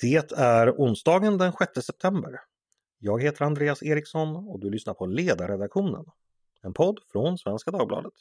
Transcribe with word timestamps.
Det 0.00 0.32
är 0.32 0.70
onsdagen 0.70 1.38
den 1.38 1.52
6 1.52 1.86
september. 1.86 2.40
Jag 2.98 3.22
heter 3.22 3.44
Andreas 3.44 3.82
Eriksson 3.82 4.36
och 4.36 4.60
du 4.60 4.70
lyssnar 4.70 4.94
på 4.94 5.06
Ledarredaktionen. 5.06 6.04
En 6.62 6.74
podd 6.74 7.00
från 7.12 7.38
Svenska 7.38 7.70
Dagbladet. 7.70 8.12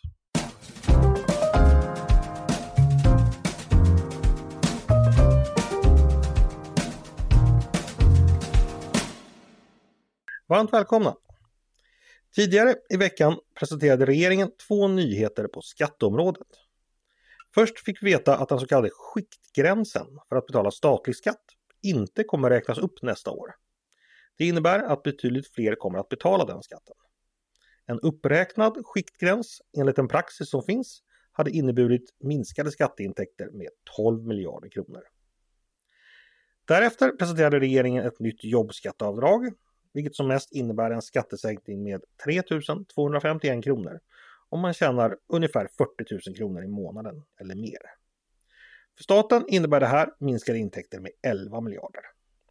Varmt 10.48 10.74
välkomna! 10.74 11.16
Tidigare 12.36 12.76
i 12.90 12.98
veckan 12.98 13.36
presenterade 13.60 14.06
regeringen 14.06 14.52
två 14.68 14.88
nyheter 14.88 15.48
på 15.48 15.62
skatteområdet. 15.62 16.48
Först 17.54 17.80
fick 17.80 18.04
vi 18.04 18.12
veta 18.12 18.38
att 18.38 18.50
den 18.50 18.60
så 18.60 18.68
kallade 18.68 18.90
skiktgränsen 18.90 20.08
för 20.30 20.36
att 20.36 20.48
betala 20.48 20.72
statlig 20.72 21.16
skatt 21.16 21.57
inte 21.82 22.24
kommer 22.24 22.50
räknas 22.50 22.78
upp 22.78 23.02
nästa 23.02 23.32
år. 23.32 23.56
Det 24.38 24.46
innebär 24.46 24.80
att 24.80 25.04
betydligt 25.04 25.48
fler 25.54 25.76
kommer 25.76 26.00
att 26.00 26.10
betala 26.10 26.46
den 26.46 26.64
skatten. 26.64 26.96
En 27.86 28.00
uppräknad 28.00 28.78
skiktgräns 28.86 29.62
enligt 29.78 29.96
den 29.96 30.08
praxis 30.08 30.50
som 30.50 30.64
finns 30.64 31.04
hade 31.32 31.52
inneburit 31.52 32.16
minskade 32.20 32.72
skatteintäkter 32.72 33.50
med 33.52 33.70
12 33.98 34.28
miljarder 34.28 34.70
kronor. 34.70 35.04
Därefter 36.66 37.12
presenterade 37.12 37.60
regeringen 37.60 38.06
ett 38.06 38.20
nytt 38.20 38.44
jobbskatteavdrag, 38.44 39.54
vilket 39.94 40.16
som 40.16 40.28
mest 40.28 40.52
innebär 40.52 40.92
en 40.92 41.02
skattesänkning 41.02 41.84
med 41.84 42.02
3 42.24 42.42
251 42.96 43.64
kronor 43.64 44.00
om 44.50 44.60
man 44.60 44.74
tjänar 44.74 45.18
ungefär 45.28 45.68
40 45.78 46.30
000 46.30 46.36
kronor 46.38 46.64
i 46.64 46.68
månaden 46.68 47.24
eller 47.40 47.56
mer. 47.56 47.97
För 48.98 49.04
staten 49.04 49.46
innebär 49.48 49.80
det 49.80 49.86
här 49.86 50.10
minskade 50.20 50.60
intäkter 50.60 51.00
med 51.00 51.12
11 51.24 51.62
miljarder. 51.62 52.02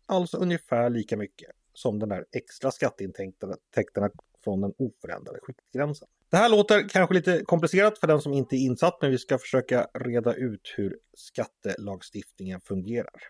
Alltså 0.06 0.36
ungefär 0.36 0.90
lika 0.90 1.16
mycket 1.16 1.50
som 1.72 1.98
den 1.98 2.08
där 2.08 2.24
extra 2.32 2.70
skatteintäkterna 2.70 4.10
från 4.44 4.60
den 4.60 4.72
oförändrade 4.78 5.38
skiktgränsen. 5.42 6.08
Det 6.30 6.36
här 6.36 6.48
låter 6.48 6.88
kanske 6.88 7.14
lite 7.14 7.42
komplicerat 7.44 7.98
för 7.98 8.06
den 8.06 8.20
som 8.20 8.32
inte 8.32 8.56
är 8.56 8.58
insatt 8.58 8.98
men 9.00 9.10
vi 9.10 9.18
ska 9.18 9.38
försöka 9.38 9.86
reda 9.94 10.34
ut 10.34 10.74
hur 10.76 10.98
skattelagstiftningen 11.16 12.60
fungerar. 12.60 13.20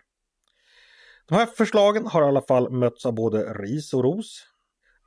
De 1.25 1.35
här 1.35 1.45
förslagen 1.45 2.07
har 2.07 2.21
i 2.21 2.25
alla 2.25 2.41
fall 2.41 2.71
mötts 2.71 3.05
av 3.05 3.13
både 3.13 3.53
ris 3.53 3.93
och 3.93 4.03
ros. 4.03 4.43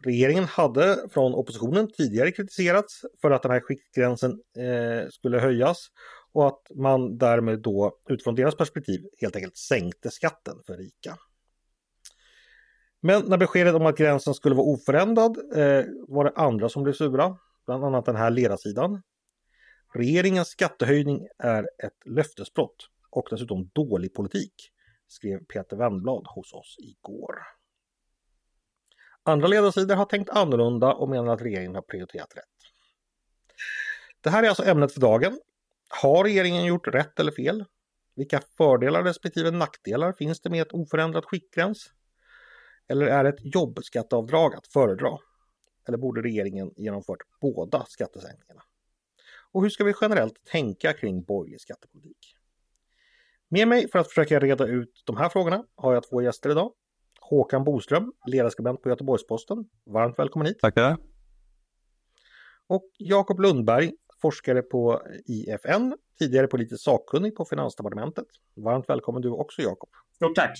Regeringen 0.04 0.44
hade 0.44 1.08
från 1.10 1.34
oppositionen 1.34 1.90
tidigare 1.92 2.32
kritiserats 2.32 3.04
för 3.20 3.30
att 3.30 3.42
den 3.42 3.52
här 3.52 3.60
skiktgränsen 3.60 4.30
eh, 4.30 5.08
skulle 5.10 5.38
höjas 5.38 5.86
och 6.32 6.46
att 6.46 6.70
man 6.74 7.18
därmed 7.18 7.60
då 7.60 7.98
utifrån 8.08 8.34
deras 8.34 8.56
perspektiv 8.56 9.08
helt 9.20 9.36
enkelt 9.36 9.56
sänkte 9.56 10.10
skatten 10.10 10.56
för 10.66 10.76
rika. 10.76 11.16
Men 13.00 13.22
när 13.22 13.38
beskedet 13.38 13.74
om 13.74 13.86
att 13.86 13.96
gränsen 13.96 14.34
skulle 14.34 14.54
vara 14.54 14.66
oförändrad 14.66 15.36
eh, 15.54 15.84
var 16.08 16.24
det 16.24 16.32
andra 16.34 16.68
som 16.68 16.82
blev 16.82 16.92
sura, 16.92 17.38
bland 17.66 17.84
annat 17.84 18.04
den 18.04 18.16
här 18.16 18.30
ledarsidan. 18.30 19.02
Regeringens 19.94 20.48
skattehöjning 20.48 21.28
är 21.38 21.62
ett 21.62 22.06
löftesbrott 22.06 22.88
och 23.10 23.26
dessutom 23.30 23.70
dålig 23.72 24.14
politik, 24.14 24.54
skrev 25.08 25.44
Peter 25.44 25.76
Wennblad 25.76 26.26
hos 26.26 26.52
oss 26.52 26.76
igår. 26.78 27.34
Andra 29.22 29.48
ledarsidor 29.48 29.94
har 29.94 30.04
tänkt 30.04 30.30
annorlunda 30.30 30.94
och 30.94 31.08
menar 31.08 31.32
att 31.32 31.42
regeringen 31.42 31.74
har 31.74 31.82
prioriterat 31.82 32.36
rätt. 32.36 32.44
Det 34.20 34.30
här 34.30 34.42
är 34.42 34.48
alltså 34.48 34.64
ämnet 34.64 34.92
för 34.92 35.00
dagen. 35.00 35.40
Har 35.92 36.24
regeringen 36.24 36.64
gjort 36.64 36.86
rätt 36.86 37.20
eller 37.20 37.32
fel? 37.32 37.64
Vilka 38.16 38.40
fördelar 38.56 39.04
respektive 39.04 39.50
nackdelar 39.50 40.12
finns 40.12 40.40
det 40.40 40.50
med 40.50 40.62
ett 40.62 40.72
oförändrat 40.72 41.24
skiktgräns? 41.24 41.90
Eller 42.88 43.06
är 43.06 43.24
ett 43.24 43.54
jobbskatteavdrag 43.54 44.54
att 44.54 44.66
föredra? 44.66 45.18
Eller 45.88 45.98
borde 45.98 46.22
regeringen 46.22 46.72
genomfört 46.76 47.18
båda 47.40 47.84
skattesänkningarna? 47.88 48.62
Och 49.52 49.62
hur 49.62 49.70
ska 49.70 49.84
vi 49.84 49.94
generellt 50.00 50.44
tänka 50.44 50.92
kring 50.92 51.22
borgerlig 51.22 51.60
skattepolitik? 51.60 52.36
Med 53.48 53.68
mig 53.68 53.90
för 53.90 53.98
att 53.98 54.08
försöka 54.08 54.40
reda 54.40 54.66
ut 54.66 55.02
de 55.06 55.16
här 55.16 55.28
frågorna 55.28 55.64
har 55.74 55.94
jag 55.94 56.08
två 56.08 56.22
gäster 56.22 56.50
idag. 56.50 56.72
Håkan 57.20 57.64
Boström, 57.64 58.12
ledarskribent 58.26 58.82
på 58.82 58.88
Göteborgs-Posten. 58.88 59.68
Varmt 59.86 60.18
välkommen 60.18 60.46
hit! 60.46 60.58
Tackar! 60.58 60.96
Och 62.66 62.90
Jakob 62.98 63.40
Lundberg, 63.40 63.92
forskare 64.22 64.62
på 64.62 65.02
IFN, 65.26 65.92
tidigare 66.18 66.46
politiskt 66.46 66.84
sakkunnig 66.84 67.34
på 67.36 67.44
Finansdepartementet. 67.44 68.26
Varmt 68.56 68.88
välkommen 68.88 69.22
du 69.22 69.30
också 69.30 69.62
Jakob! 69.62 69.90
Stort 70.16 70.36
tack! 70.36 70.58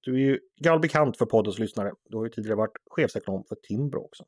Du 0.00 0.14
är 0.14 0.18
ju 0.18 0.38
gammal 0.60 0.80
bekant 0.80 1.16
för 1.16 1.26
poddens 1.26 1.58
lyssnare. 1.58 1.92
Du 2.08 2.16
har 2.16 2.24
ju 2.24 2.30
tidigare 2.30 2.56
varit 2.56 2.76
chefsekonom 2.86 3.44
för 3.48 3.56
Timbro 3.56 4.00
också. 4.00 4.24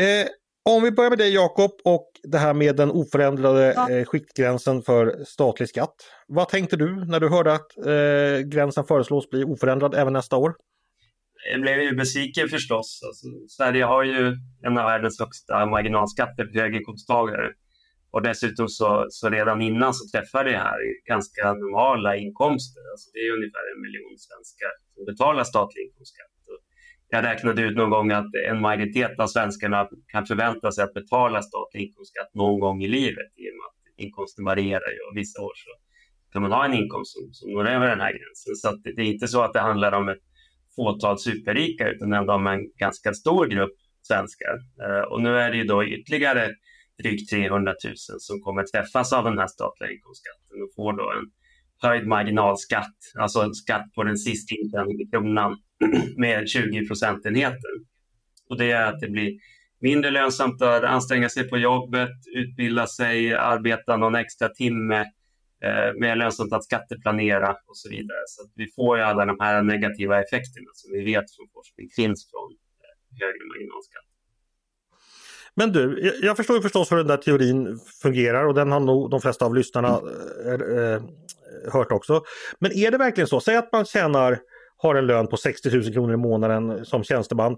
Eh, 0.00 0.28
om 0.62 0.82
vi 0.82 0.90
börjar 0.90 1.10
med 1.10 1.18
dig 1.18 1.34
Jakob 1.34 1.70
och 1.84 2.10
det 2.22 2.38
här 2.38 2.54
med 2.54 2.76
den 2.76 2.90
oförändrade 2.90 3.72
eh, 3.90 4.04
skiktgränsen 4.04 4.82
för 4.82 5.24
statlig 5.24 5.68
skatt. 5.68 5.94
Vad 6.26 6.48
tänkte 6.48 6.76
du 6.76 7.04
när 7.04 7.20
du 7.20 7.28
hörde 7.28 7.52
att 7.52 7.76
eh, 7.76 8.46
gränsen 8.46 8.84
föreslås 8.84 9.30
bli 9.30 9.44
oförändrad 9.44 9.94
även 9.94 10.12
nästa 10.12 10.36
år? 10.36 10.54
Jag 11.52 11.60
blev 11.60 11.80
ju 11.80 11.96
besviken 11.96 12.48
förstås. 12.48 13.00
Alltså, 13.06 13.26
Sverige 13.48 13.84
har 13.84 14.04
ju 14.04 14.36
en 14.66 14.78
av 14.78 14.84
världens 14.84 15.20
högsta 15.20 15.66
marginalskatter 15.66 16.44
för 16.46 16.60
höginkomsttagare. 16.60 17.52
Och 18.10 18.22
dessutom 18.22 18.68
så, 18.68 19.06
så 19.10 19.28
redan 19.30 19.62
innan 19.62 19.94
så 19.94 20.18
träffade 20.18 20.50
det 20.50 20.58
här 20.58 20.80
ganska 21.08 21.52
normala 21.52 22.16
inkomster. 22.16 22.82
Alltså 22.92 23.10
det 23.12 23.18
är 23.18 23.32
ungefär 23.36 23.64
en 23.72 23.80
miljon 23.84 24.14
svenskar 24.26 24.72
som 24.94 25.04
betalar 25.04 25.44
statlig 25.44 25.82
inkomstskatt. 25.86 26.38
Och 26.52 26.60
jag 27.08 27.24
räknade 27.24 27.62
ut 27.62 27.76
någon 27.76 27.90
gång 27.90 28.10
att 28.12 28.32
en 28.50 28.60
majoritet 28.60 29.14
av 29.20 29.26
svenskarna 29.26 29.88
kan 30.12 30.26
förvänta 30.26 30.72
sig 30.72 30.84
att 30.84 30.94
betala 30.94 31.42
statlig 31.42 31.80
inkomstskatt 31.86 32.34
någon 32.34 32.60
gång 32.60 32.82
i 32.82 32.88
livet 32.88 33.30
i 33.42 33.44
och 33.50 33.56
med 33.58 33.66
att 33.68 33.78
inkomsten 34.04 34.44
varierar 34.44 34.90
ju 34.96 35.00
och 35.08 35.16
vissa 35.16 35.42
år 35.42 35.54
så 35.64 35.70
kan 36.32 36.42
man 36.42 36.52
ha 36.52 36.64
en 36.64 36.74
inkomst 36.74 37.12
som, 37.14 37.22
som 37.32 37.52
når 37.52 37.68
över 37.68 37.86
den 37.88 38.00
här 38.00 38.12
gränsen. 38.18 38.54
Så 38.62 38.66
det, 38.82 38.92
det 38.96 39.02
är 39.02 39.12
inte 39.14 39.28
så 39.28 39.40
att 39.42 39.52
det 39.52 39.60
handlar 39.60 39.92
om 39.92 40.08
ett 40.08 40.27
fåtal 40.78 41.18
superrika 41.18 41.88
utan 41.88 42.12
ändå 42.12 42.32
om 42.32 42.46
en 42.46 42.60
ganska 42.76 43.14
stor 43.14 43.46
grupp 43.46 43.76
svenskar. 44.02 44.54
Eh, 44.84 45.04
och 45.12 45.22
nu 45.22 45.38
är 45.38 45.50
det 45.50 45.56
ju 45.56 45.64
då 45.64 45.84
ytterligare 45.84 46.50
drygt 47.02 47.30
300 47.30 47.74
000 47.84 47.94
som 47.96 48.40
kommer 48.40 48.62
träffas 48.62 49.12
av 49.12 49.24
den 49.24 49.38
här 49.38 49.46
statliga 49.46 49.90
inkomstskatten 49.90 50.62
och 50.62 50.74
får 50.76 50.92
då 50.92 51.12
en 51.18 51.26
höjd 51.88 52.06
marginalskatt, 52.06 52.96
alltså 53.18 53.40
en 53.40 53.54
skatt 53.54 53.86
på 53.94 54.02
den 54.02 54.18
sist 54.18 54.52
intjänade 54.52 55.06
kronan 55.10 55.56
med 56.16 56.48
20 56.48 56.86
procentenheter. 56.88 57.72
Och 58.48 58.58
det 58.58 58.70
är 58.70 58.84
att 58.84 59.00
det 59.00 59.08
blir 59.08 59.38
mindre 59.80 60.10
lönsamt 60.10 60.62
att 60.62 60.84
anstränga 60.84 61.28
sig 61.28 61.48
på 61.48 61.58
jobbet, 61.58 62.10
utbilda 62.36 62.86
sig, 62.86 63.34
arbeta 63.34 63.96
någon 63.96 64.14
extra 64.14 64.48
timme, 64.48 65.04
eh, 65.64 66.00
mer 66.00 66.16
lönsamt 66.16 66.52
att 66.52 66.64
skatteplanera 66.64 67.50
och 67.50 67.76
så 67.76 67.88
vidare. 67.88 68.22
Så 68.26 68.42
vi 68.54 68.66
får 68.76 68.98
ju 68.98 69.02
alla 69.02 69.24
de 69.24 69.36
här 69.40 69.62
negativa 69.62 70.22
effekterna 70.22 70.70
som 70.74 70.92
vi 70.92 71.04
vet 71.04 71.24
från 71.36 71.48
forskning 71.54 71.88
finns 71.96 72.30
från 72.30 72.50
eh, 72.52 73.20
högre 73.20 73.44
marginalskatt. 73.48 74.04
Men 75.54 75.72
du, 75.72 76.12
jag 76.22 76.36
förstår 76.36 76.56
ju 76.56 76.62
förstås 76.62 76.92
hur 76.92 76.96
den 76.96 77.06
där 77.06 77.16
teorin 77.16 77.78
fungerar 78.02 78.44
och 78.44 78.54
den 78.54 78.72
har 78.72 78.80
nog 78.80 79.10
de 79.10 79.20
flesta 79.20 79.44
av 79.44 79.54
lyssnarna 79.54 80.00
eh, 80.46 80.52
eh 80.52 81.02
hört 81.72 81.92
också. 81.92 82.22
Men 82.58 82.72
är 82.72 82.90
det 82.90 82.98
verkligen 82.98 83.28
så? 83.28 83.40
Säg 83.40 83.56
att 83.56 83.72
man 83.72 83.84
tjänar, 83.84 84.38
har 84.76 84.94
en 84.94 85.06
lön 85.06 85.26
på 85.26 85.36
60 85.36 85.70
000 85.70 85.92
kronor 85.92 86.14
i 86.14 86.16
månaden 86.16 86.84
som 86.84 87.04
tjänsteman. 87.04 87.56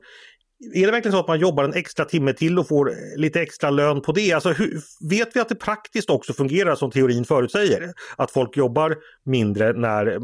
Är 0.74 0.86
det 0.86 0.92
verkligen 0.92 1.12
så 1.12 1.20
att 1.20 1.28
man 1.28 1.40
jobbar 1.40 1.64
en 1.64 1.74
extra 1.74 2.04
timme 2.04 2.32
till 2.32 2.58
och 2.58 2.68
får 2.68 2.92
lite 3.16 3.40
extra 3.40 3.70
lön 3.70 4.00
på 4.00 4.12
det? 4.12 4.32
Alltså, 4.32 4.52
hur, 4.52 4.80
vet 5.10 5.36
vi 5.36 5.40
att 5.40 5.48
det 5.48 5.54
praktiskt 5.54 6.10
också 6.10 6.32
fungerar 6.32 6.74
som 6.74 6.90
teorin 6.90 7.24
förutsäger? 7.24 7.92
Att 8.16 8.30
folk 8.30 8.56
jobbar 8.56 8.96
mindre 9.24 9.72
när 9.72 10.18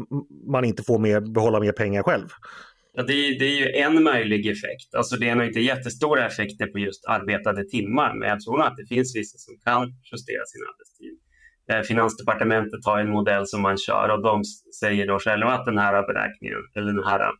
man 0.51 0.65
inte 0.65 0.83
får 0.83 0.99
mer, 0.99 1.21
behålla 1.21 1.59
mer 1.59 1.71
pengar 1.71 2.03
själv? 2.03 2.27
Ja, 2.93 3.03
det, 3.03 3.13
är, 3.13 3.39
det 3.39 3.45
är 3.45 3.59
ju 3.59 3.71
en 3.71 4.03
möjlig 4.03 4.47
effekt. 4.47 4.95
Alltså 4.97 5.15
det 5.15 5.29
är 5.29 5.35
nog 5.35 5.45
inte 5.45 5.59
jättestora 5.59 6.27
effekter 6.27 6.67
på 6.67 6.79
just 6.79 7.05
arbetade 7.05 7.63
timmar, 7.63 8.13
men 8.19 8.29
jag 8.29 8.41
tror 8.41 8.61
att 8.61 8.77
det 8.77 8.95
finns 8.95 9.15
vissa 9.15 9.37
som 9.37 9.53
kan 9.63 9.83
justera 10.11 10.45
sin 10.45 10.61
arbetstid. 10.69 11.17
Eh, 11.71 11.81
Finansdepartementet 11.81 12.85
har 12.85 12.99
en 12.99 13.09
modell 13.09 13.47
som 13.47 13.61
man 13.61 13.77
kör 13.77 14.09
och 14.09 14.23
de 14.23 14.43
säger 14.79 15.07
då 15.07 15.19
själva 15.19 15.51
att 15.51 15.65
den 15.65 15.77
här 15.77 16.07
beräkningen, 16.07 16.57
eller 16.75 16.93
den 16.93 17.03
här 17.03 17.31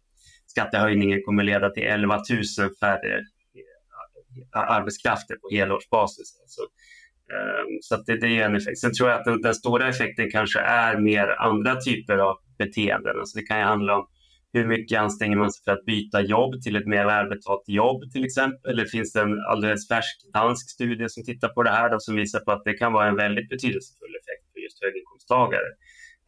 skattehöjningen 0.57 1.21
kommer 1.25 1.44
leda 1.44 1.69
till 1.69 1.83
11 1.83 2.15
000 2.15 2.69
färre 2.80 3.15
eh, 4.56 4.71
arbetskrafter 4.77 5.36
på 5.36 5.56
helårsbasis. 5.56 6.39
Alltså, 6.42 6.62
ehm, 7.33 7.77
så 7.81 7.95
det, 8.06 8.18
det, 8.21 8.39
är 8.39 8.45
en 8.45 8.56
effekt. 8.56 8.80
Sen 8.80 8.94
tror 8.94 9.09
jag 9.09 9.19
att 9.19 9.25
den, 9.25 9.42
den, 9.42 9.56
stora 9.56 9.88
effekten 9.88 10.31
kanske 10.31 10.59
är 10.59 10.98
mer 10.98 11.27
andra 11.27 11.75
typer 11.75 12.18
av 12.18 12.36
beteenden. 12.57 13.19
Alltså 13.19 13.39
det 13.39 13.45
kan 13.45 13.59
ju 13.59 13.63
handla 13.63 13.98
om 13.98 14.07
hur 14.54 14.68
mycket 14.68 15.00
anstränger 15.00 15.38
man 15.38 15.51
sig 15.51 15.63
för 15.65 15.71
att 15.71 15.86
byta 15.86 16.21
jobb 16.21 16.62
till 16.63 16.75
ett 16.75 16.88
mer 16.88 17.06
välbetalt 17.06 17.63
jobb 17.68 18.12
till 18.12 18.25
exempel? 18.25 18.71
Eller 18.71 18.86
finns 18.86 19.13
det 19.13 19.21
en 19.21 19.39
alldeles 19.51 19.88
färsk 19.88 20.15
dansk 20.33 20.69
studie 20.69 21.09
som 21.09 21.24
tittar 21.24 21.50
på 21.50 21.63
det 21.63 21.69
här 21.69 21.89
då, 21.89 22.00
som 22.00 22.15
visar 22.15 22.39
på 22.39 22.51
att 22.51 22.63
det 22.65 22.74
kan 22.74 22.94
vara 22.94 23.07
en 23.07 23.15
väldigt 23.15 23.50
betydelsefull 23.50 24.15
effekt 24.21 24.45
för 24.54 24.59
just 24.59 24.83
höginkomsttagare. 24.83 25.69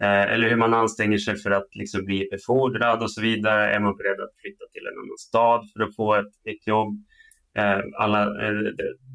Eh, 0.02 0.34
eller 0.34 0.50
hur 0.50 0.56
man 0.56 0.74
anstränger 0.74 1.18
sig 1.18 1.36
för 1.36 1.52
att 1.52 1.76
liksom 1.76 2.06
bli 2.06 2.28
befordrad 2.32 3.02
och 3.04 3.12
så 3.12 3.22
vidare. 3.22 3.74
Är 3.76 3.80
man 3.80 3.98
beredd 3.98 4.20
att 4.22 4.36
flytta 4.42 4.66
till 4.74 4.88
en 4.88 5.00
annan 5.00 5.18
stad 5.18 5.70
för 5.74 5.84
att 5.84 5.96
få 5.96 6.16
ett, 6.16 6.34
ett 6.46 6.68
jobb? 6.68 6.94
Eh, 7.58 7.80
alla, 7.98 8.22
eh, 8.24 8.62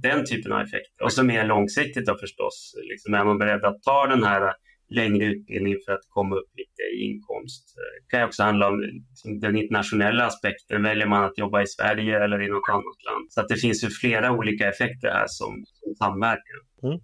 den 0.03 0.25
typen 0.25 0.53
av 0.53 0.61
effekter. 0.61 1.05
Och 1.05 1.13
så 1.13 1.25
mer 1.25 1.45
långsiktigt 1.47 2.07
då 2.07 2.19
förstås. 2.19 2.75
Liksom 2.91 3.15
är 3.15 3.25
man 3.25 3.39
beredd 3.39 3.65
att 3.65 3.83
ta 3.83 4.07
den 4.07 4.25
här 4.25 4.53
längre 4.91 5.25
utbildningen 5.25 5.79
för 5.87 5.93
att 5.93 6.07
komma 6.09 6.37
upp 6.37 6.51
lite 6.57 6.83
i 6.95 7.05
inkomst? 7.05 7.75
Det 7.77 8.17
kan 8.17 8.29
också 8.29 8.43
handla 8.43 8.69
om 8.69 8.81
liksom, 8.81 9.41
den 9.41 9.57
internationella 9.57 10.27
aspekten. 10.27 10.83
Väljer 10.83 11.07
man 11.07 11.25
att 11.25 11.39
jobba 11.39 11.63
i 11.63 11.67
Sverige 11.67 12.25
eller 12.25 12.43
i 12.43 12.49
något 12.49 12.69
annat 12.71 13.01
land? 13.09 13.27
Så 13.33 13.41
att 13.41 13.49
det 13.49 13.57
finns 13.57 13.85
ju 13.85 13.89
flera 13.89 14.33
olika 14.33 14.69
effekter 14.69 15.09
här 15.09 15.27
som, 15.29 15.65
som 15.67 15.95
samverkar. 15.95 16.59
Mm. 16.83 17.01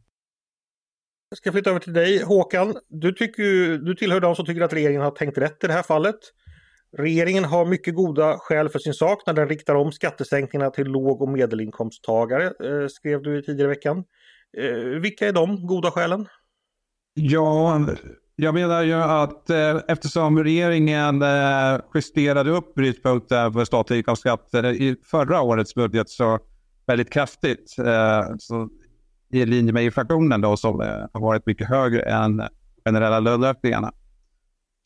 Jag 1.31 1.37
ska 1.37 1.53
flytta 1.53 1.71
över 1.71 1.81
till 1.81 1.93
dig 1.93 2.23
Håkan. 2.23 2.77
Du, 2.89 3.13
tycker, 3.13 3.79
du 3.79 3.95
tillhör 3.95 4.21
de 4.21 4.37
som 4.37 4.47
tycker 4.47 4.61
att 4.61 4.73
regeringen 4.73 5.03
har 5.03 5.11
tänkt 5.11 5.39
rätt 5.39 5.65
i 5.65 5.67
det 5.67 5.73
här 5.73 5.83
fallet. 5.83 6.17
Regeringen 6.99 7.45
har 7.45 7.65
mycket 7.65 7.95
goda 7.95 8.39
skäl 8.39 8.69
för 8.69 8.79
sin 8.79 8.95
sak 8.95 9.23
när 9.27 9.35
den 9.35 9.49
riktar 9.49 9.75
om 9.75 9.93
skattesänkningarna 9.93 10.71
till 10.71 10.87
låg 10.87 11.23
och 11.23 11.29
medelinkomsttagare, 11.29 12.45
eh, 12.45 12.89
skrev 12.89 13.23
du 13.23 13.43
tidigare 13.43 13.73
i 13.73 13.75
veckan. 13.75 14.05
Eh, 14.59 15.01
vilka 15.01 15.29
är 15.29 15.33
de 15.33 15.67
goda 15.67 15.91
skälen? 15.91 16.29
Ja, 17.15 17.87
jag 18.37 18.55
menar 18.55 18.83
ju 18.83 18.95
att 18.95 19.51
eh, 19.51 19.77
eftersom 19.89 20.45
regeringen 20.45 21.23
eh, 21.23 21.81
justerade 21.95 22.51
upp 22.51 22.75
brytpunkten 22.75 23.53
för 23.53 23.65
statlig 23.65 23.97
inkomstskatt 23.97 24.55
i 24.55 24.97
förra 25.05 25.43
årets 25.43 25.75
budget 25.75 26.11
så 26.11 26.39
väldigt 26.87 27.13
kraftigt, 27.13 27.79
eh, 27.79 28.25
så 28.39 28.69
i 29.31 29.47
linje 29.47 29.73
med 29.73 29.85
inflationen 29.85 30.41
då 30.41 30.57
som 30.57 30.81
eh, 30.81 31.07
har 31.13 31.21
varit 31.21 31.47
mycket 31.47 31.69
högre 31.69 32.03
än 32.03 32.43
generella 32.85 33.21
löneökningarna, 33.21 33.93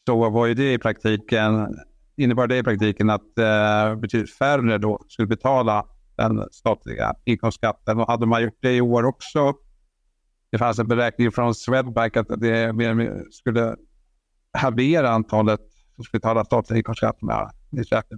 så 0.06 0.31
var 0.31 0.46
ju 0.46 0.55
det 0.55 0.73
i 0.73 0.79
praktiken, 0.79 1.76
innebar 2.17 2.46
det 2.46 2.58
i 2.58 2.62
praktiken 2.62 3.11
att 3.11 3.38
eh, 3.38 3.96
betydligt 3.96 4.35
färre 4.35 4.79
då 4.79 5.05
skulle 5.08 5.29
betala 5.29 5.87
den 6.17 6.49
statliga 6.50 7.14
inkomstskatten. 7.25 8.00
Och 8.00 8.06
hade 8.06 8.26
man 8.26 8.43
gjort 8.43 8.58
det 8.61 8.76
i 8.76 8.81
år 8.81 9.05
också 9.05 9.55
det 10.55 10.58
fanns 10.58 10.79
en 10.79 10.88
beräkning 10.88 11.32
från 11.32 11.55
Swedbank 11.55 12.17
att 12.17 12.29
det 12.29 12.75
skulle 13.31 13.76
halvera 14.52 15.11
antalet 15.11 15.61
som 15.94 16.05
skulle 16.05 16.20
betala 16.20 16.44
statlig 16.44 16.76
inkomstskatt 16.76 17.23
med 17.23 17.50
30 17.91 18.14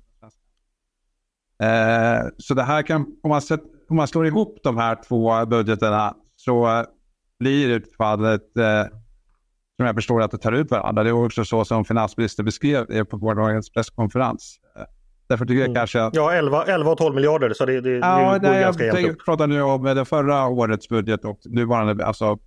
eh, 1.63 2.29
Så 2.39 2.55
det 2.55 2.63
här 2.63 2.83
kan, 2.83 3.07
om 3.23 3.29
man, 3.31 3.43
sett, 3.43 3.63
om 3.89 3.97
man 3.97 4.09
slår 4.09 4.27
ihop 4.27 4.59
de 4.63 4.77
här 4.77 4.99
två 5.09 5.47
budgeterna 5.47 6.15
så 6.37 6.85
blir 7.39 7.69
utfallet 7.69 8.57
eh, 8.57 8.85
som 9.77 9.87
jag 9.87 9.95
förstår 9.95 10.23
att 10.23 10.31
det 10.31 10.39
tar 10.39 10.53
ut 10.53 10.71
varandra. 10.71 11.03
Det 11.03 11.11
är 11.11 11.25
också 11.25 11.45
så 11.45 11.65
som 11.65 11.85
finansministern 11.85 12.47
beskrev 12.47 12.87
det 12.89 13.05
på 13.05 13.17
gårdagens 13.17 13.71
presskonferens. 13.71 14.61
Därför 15.29 15.45
tycker 15.45 15.61
jag 15.61 15.65
mm. 15.65 15.75
kanske 15.75 16.03
att... 16.03 16.15
Ja, 16.15 16.33
11, 16.33 16.65
11 16.65 16.91
och 16.91 16.99
12 16.99 17.15
miljarder 17.15 17.53
så 17.55 17.67
det, 17.67 17.81
det, 17.81 17.91
ja, 17.91 18.33
det 18.33 18.39
går 18.39 18.49
nej, 18.49 18.61
ganska 18.61 18.85
jämnt 18.85 18.99
upp. 18.99 19.07
Jag 19.07 19.25
pratar 19.25 19.47
nu 19.47 19.63
om 19.63 19.83
det 19.83 20.05
förra 20.05 20.47
årets 20.47 20.89
budget 20.89 21.25
och 21.25 21.41
nuvarande, 21.45 22.07
alltså 22.07 22.39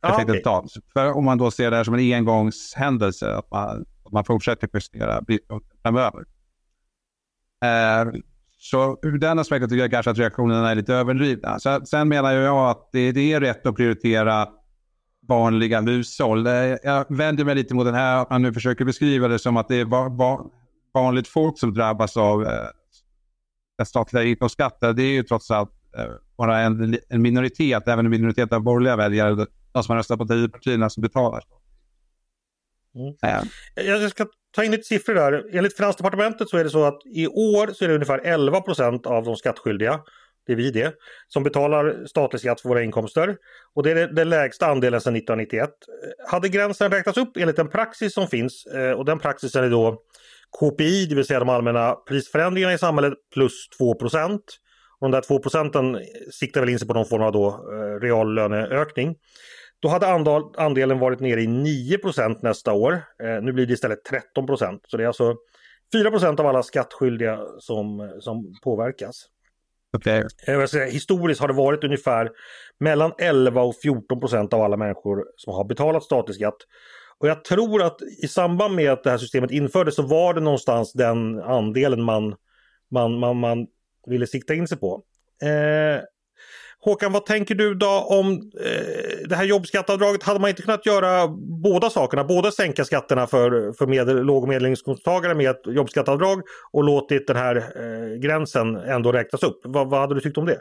ja, 0.00 0.22
okay. 0.22 0.42
För 0.92 1.12
om 1.12 1.24
man 1.24 1.38
då 1.38 1.50
ser 1.50 1.70
det 1.70 1.76
här 1.76 1.84
som 1.84 1.94
en 1.94 2.14
engångshändelse, 2.14 3.34
att 3.34 3.50
man, 3.50 3.84
att 4.04 4.12
man 4.12 4.24
fortsätter 4.24 4.68
justera 4.74 5.24
framöver. 5.82 6.24
Eh, 7.64 8.20
så 8.56 8.98
ur 9.02 9.18
den 9.18 9.38
aspekten 9.38 9.68
tycker 9.68 9.82
jag 9.82 9.90
kanske 9.90 10.10
att 10.10 10.18
reaktionerna 10.18 10.70
är 10.70 10.74
lite 10.74 10.94
överdrivna. 10.94 11.58
Så, 11.58 11.80
sen 11.86 12.08
menar 12.08 12.32
jag 12.32 12.70
att 12.70 12.88
det, 12.92 13.12
det 13.12 13.32
är 13.32 13.40
rätt 13.40 13.66
att 13.66 13.76
prioritera 13.76 14.48
vanliga 15.28 15.80
hushåll. 15.80 16.46
Jag 16.82 17.16
vänder 17.16 17.44
mig 17.44 17.54
lite 17.54 17.74
mot 17.74 17.86
den 17.86 17.94
här, 17.94 18.22
att 18.22 18.30
man 18.30 18.42
nu 18.42 18.52
försöker 18.52 18.84
beskriva 18.84 19.28
det 19.28 19.38
som 19.38 19.56
att 19.56 19.68
det 19.68 19.76
är 19.76 19.84
vanligt 20.94 21.28
folk 21.28 21.58
som 21.58 21.74
drabbas 21.74 22.16
av 22.16 22.44
eh, 22.44 22.68
den 23.78 23.86
statliga 23.86 24.24
inkomstskatten, 24.24 24.96
det 24.96 25.02
är 25.02 25.12
ju 25.12 25.22
trots 25.22 25.50
allt 25.50 25.70
eh, 25.98 26.04
bara 26.38 26.60
en, 26.60 26.98
en 27.08 27.22
minoritet, 27.22 27.88
även 27.88 28.04
en 28.04 28.10
minoritet 28.10 28.52
av 28.52 28.62
borgerliga 28.62 28.96
väljare, 28.96 29.46
de 29.72 29.82
som 29.82 29.96
röstar 29.96 30.16
på 30.16 30.26
partierna 30.52 30.90
som 30.90 31.00
betalar. 31.00 31.44
Mm. 32.94 33.14
Ja. 33.20 33.42
Jag 33.82 34.10
ska 34.10 34.26
ta 34.56 34.64
in 34.64 34.70
lite 34.70 34.84
siffror 34.84 35.14
där. 35.14 35.44
Enligt 35.52 35.76
Finansdepartementet 35.76 36.48
så 36.48 36.56
är 36.56 36.64
det 36.64 36.70
så 36.70 36.84
att 36.84 37.06
i 37.06 37.26
år 37.26 37.66
så 37.72 37.84
är 37.84 37.88
det 37.88 37.94
ungefär 37.94 38.20
11 38.24 38.60
procent 38.60 39.06
av 39.06 39.24
de 39.24 39.36
skattskyldiga, 39.36 40.00
det 40.46 40.52
är 40.52 40.56
vi 40.56 40.70
det, 40.70 40.94
som 41.28 41.42
betalar 41.42 42.06
statlig 42.06 42.40
skatt 42.40 42.60
för 42.60 42.68
våra 42.68 42.82
inkomster. 42.82 43.36
Och 43.74 43.82
det 43.82 43.90
är 43.90 44.06
den 44.06 44.28
lägsta 44.28 44.66
andelen 44.66 45.00
sedan 45.00 45.16
1991. 45.16 45.70
Hade 46.28 46.48
gränsen 46.48 46.90
räknats 46.90 47.18
upp 47.18 47.36
enligt 47.36 47.56
den 47.56 47.68
praxis 47.68 48.14
som 48.14 48.28
finns 48.28 48.66
eh, 48.66 48.90
och 48.90 49.04
den 49.04 49.18
praxisen 49.18 49.64
är 49.64 49.70
då 49.70 50.02
KPI, 50.60 51.06
det 51.06 51.14
vill 51.14 51.24
säga 51.24 51.38
de 51.38 51.48
allmänna 51.48 51.92
prisförändringarna 51.92 52.74
i 52.74 52.78
samhället, 52.78 53.14
plus 53.34 53.68
2 53.78 53.94
procent. 53.94 54.42
de 55.00 55.10
där 55.10 55.20
2 55.20 55.38
procenten 55.38 55.98
siktar 56.32 56.60
väl 56.60 56.70
in 56.70 56.78
sig 56.78 56.88
på 56.88 56.94
någon 56.94 57.06
form 57.06 57.22
av 57.22 57.32
då, 57.32 57.48
eh, 57.48 58.00
reallöneökning. 58.00 59.16
Då 59.80 59.88
hade 59.88 60.06
andelen 60.56 60.98
varit 60.98 61.20
nere 61.20 61.42
i 61.42 61.46
9 61.46 61.98
procent 61.98 62.42
nästa 62.42 62.72
år. 62.72 62.92
Eh, 63.22 63.42
nu 63.42 63.52
blir 63.52 63.66
det 63.66 63.72
istället 63.72 64.04
13 64.04 64.46
procent. 64.46 64.82
Så 64.88 64.96
det 64.96 65.02
är 65.02 65.06
alltså 65.06 65.36
4 65.92 66.10
procent 66.10 66.40
av 66.40 66.46
alla 66.46 66.62
skattskyldiga 66.62 67.40
som, 67.58 68.12
som 68.20 68.54
påverkas. 68.62 69.26
Okay. 69.96 70.24
Eh, 70.46 70.64
säga, 70.64 70.86
historiskt 70.86 71.40
har 71.40 71.48
det 71.48 71.54
varit 71.54 71.84
ungefär 71.84 72.30
mellan 72.80 73.12
11 73.18 73.62
och 73.62 73.76
14 73.82 74.20
procent 74.20 74.52
av 74.52 74.62
alla 74.62 74.76
människor 74.76 75.24
som 75.36 75.54
har 75.54 75.64
betalat 75.64 76.02
statlig 76.02 76.34
skatt. 76.34 76.56
Och 77.18 77.28
jag 77.28 77.44
tror 77.44 77.82
att 77.82 78.02
i 78.22 78.28
samband 78.28 78.74
med 78.74 78.92
att 78.92 79.04
det 79.04 79.10
här 79.10 79.18
systemet 79.18 79.50
infördes 79.50 79.94
så 79.94 80.02
var 80.02 80.34
det 80.34 80.40
någonstans 80.40 80.92
den 80.92 81.42
andelen 81.42 82.02
man, 82.02 82.34
man, 82.90 83.18
man, 83.18 83.36
man 83.36 83.66
ville 84.06 84.26
sikta 84.26 84.54
in 84.54 84.68
sig 84.68 84.78
på. 84.78 85.02
Eh, 85.42 86.02
Håkan, 86.80 87.12
vad 87.12 87.26
tänker 87.26 87.54
du 87.54 87.74
då 87.74 88.06
om 88.08 88.32
eh, 88.32 89.28
det 89.28 89.36
här 89.36 89.44
jobbskatteavdraget? 89.44 90.22
Hade 90.22 90.40
man 90.40 90.50
inte 90.50 90.62
kunnat 90.62 90.86
göra 90.86 91.28
båda 91.62 91.90
sakerna? 91.90 92.24
Både 92.24 92.52
sänka 92.52 92.84
skatterna 92.84 93.26
för, 93.26 93.72
för 93.72 93.86
medel, 93.86 94.22
låg 94.22 94.42
och 94.42 94.48
medelinkomsttagare 94.48 95.34
med 95.34 95.50
ett 95.50 95.62
jobbskatteavdrag 95.66 96.42
och 96.72 96.84
låtit 96.84 97.26
den 97.26 97.36
här 97.36 97.56
eh, 97.56 98.18
gränsen 98.18 98.76
ändå 98.76 99.12
räknas 99.12 99.42
upp. 99.42 99.60
Vad, 99.64 99.90
vad 99.90 100.00
hade 100.00 100.14
du 100.14 100.20
tyckt 100.20 100.38
om 100.38 100.46
det? 100.46 100.60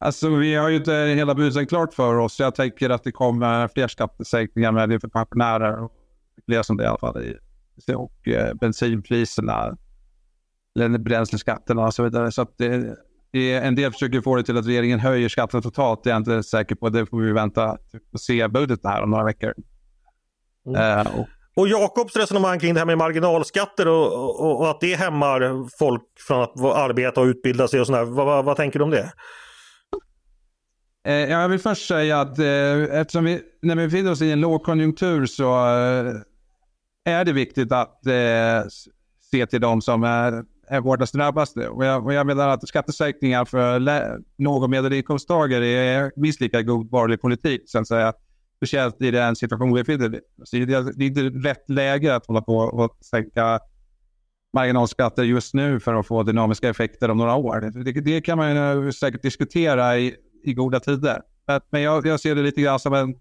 Alltså 0.00 0.28
vi 0.28 0.54
har 0.54 0.68
ju 0.68 0.76
inte 0.76 0.92
hela 0.92 1.34
busen 1.34 1.66
klart 1.66 1.94
för 1.94 2.14
oss. 2.14 2.40
Jag 2.40 2.54
tänker 2.54 2.90
att 2.90 3.04
det 3.04 3.12
kommer 3.12 3.68
fler 3.68 3.88
skattesänkningar 3.88 4.72
med 4.72 4.88
det 4.88 5.00
för 5.00 5.08
pensionärer. 5.08 5.84
Och 5.84 5.92
fler 6.46 6.62
som 6.62 6.76
det 6.76 6.84
i 6.84 6.86
alla 6.86 6.98
fall. 6.98 7.34
Och 7.94 8.28
eh, 8.28 8.54
bensinpriserna, 8.54 9.76
bränsleskatterna 10.98 11.86
och 11.86 11.94
så 11.94 12.02
vidare. 12.02 12.32
Så 12.32 12.42
att 12.42 12.58
det, 12.58 12.96
en 13.32 13.74
del 13.74 13.92
försöker 13.92 14.20
få 14.20 14.36
det 14.36 14.42
till 14.42 14.58
att 14.58 14.66
regeringen 14.66 15.00
höjer 15.00 15.28
skatten 15.28 15.62
totalt. 15.62 16.04
Det 16.04 16.10
är 16.10 16.12
jag 16.12 16.20
inte 16.20 16.42
säker 16.42 16.74
på. 16.74 16.88
Det 16.88 17.06
får 17.06 17.20
vi 17.20 17.32
vänta 17.32 17.78
och 18.12 18.20
se 18.20 18.48
budgeten 18.48 18.90
här 18.90 19.02
om 19.02 19.10
några 19.10 19.24
veckor. 19.24 19.54
Mm. 20.66 21.06
Uh, 21.06 21.20
och 21.20 21.28
och 21.58 21.68
Jakobs 21.68 22.16
resonemang 22.16 22.58
kring 22.58 22.74
det 22.74 22.80
här 22.80 22.86
med 22.86 22.98
marginalskatter 22.98 23.88
och, 23.88 24.12
och, 24.40 24.60
och, 24.60 24.70
att 24.70 24.80
det 24.80 24.94
hämmar 24.94 25.68
folk 25.78 26.02
från 26.26 26.42
att 26.42 26.60
arbeta 26.60 27.20
och 27.20 27.24
utbilda 27.24 27.68
sig 27.68 27.80
och 27.80 27.86
sådär. 27.86 28.04
Vad, 28.04 28.26
vad, 28.26 28.44
vad 28.44 28.56
tänker 28.56 28.78
du 28.78 28.84
om 28.84 28.90
det? 28.90 29.12
Eh, 31.06 31.14
jag 31.14 31.48
vill 31.48 31.58
först 31.58 31.88
säga 31.88 32.20
att 32.20 32.38
eh, 32.38 32.82
eftersom 33.00 33.24
vi, 33.24 33.40
när 33.62 33.76
vi 33.76 33.86
befinner 33.86 34.10
oss 34.10 34.22
i 34.22 34.32
en 34.32 34.40
lågkonjunktur 34.40 35.26
så 35.26 35.54
är 37.04 37.24
det 37.24 37.32
viktigt 37.32 37.72
att 37.72 38.00
se 39.30 39.46
till 39.46 39.60
de 39.60 39.82
som 39.82 40.04
är, 40.04 40.44
är 40.70 40.80
hårdast 40.80 41.14
drabbade. 41.14 41.68
Och 41.68 41.84
jag, 41.84 42.06
och 42.06 42.12
jag 42.12 42.26
menar 42.26 42.48
att 42.48 42.68
skattesänkningar 42.68 43.44
för 43.44 43.80
låg 44.42 44.62
och 44.62 44.70
medelinkomsttagare 44.70 45.66
är 45.66 46.12
minst 46.16 46.40
lika 46.40 46.62
god 46.62 46.88
borgerlig 46.88 47.20
politik. 47.20 47.62
Så 47.66 47.78
att 47.78 47.88
säga. 47.88 48.12
Speciellt 48.56 49.02
i 49.02 49.10
den 49.10 49.36
situation 49.36 49.74
vi 49.74 49.82
befinner 49.82 50.20
oss 50.42 50.54
i. 50.54 50.64
Det 50.64 50.74
är 50.74 51.02
inte 51.02 51.48
rätt 51.48 51.70
läge 51.70 52.14
att 52.14 52.26
hålla 52.26 52.42
på 52.42 52.56
och 52.56 52.98
sänka 53.00 53.60
marginalskatter 54.52 55.22
just 55.22 55.54
nu 55.54 55.80
för 55.80 55.94
att 55.94 56.06
få 56.06 56.22
dynamiska 56.22 56.68
effekter 56.68 57.10
om 57.10 57.18
några 57.18 57.34
år. 57.34 57.60
Det, 57.84 58.00
det 58.00 58.20
kan 58.20 58.38
man 58.38 58.92
säkert 58.92 59.22
diskutera 59.22 59.98
i 59.98 60.16
i 60.44 60.54
goda 60.54 60.80
tider. 60.80 61.22
Men 61.70 61.82
jag, 61.82 62.06
jag 62.06 62.20
ser 62.20 62.34
det 62.34 62.42
lite 62.42 62.60
grann 62.60 62.78
som 62.78 62.94
en, 62.94 63.14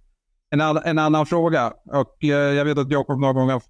en, 0.50 0.62
en 0.62 1.00
annan 1.00 1.26
fråga. 1.26 1.74
Och 1.86 2.24
eh, 2.24 2.30
jag 2.30 2.66
vet 2.66 2.78
att 2.78 2.92
Jakob 2.92 3.20
någon 3.20 3.36
gång 3.36 3.50
har 3.50 3.62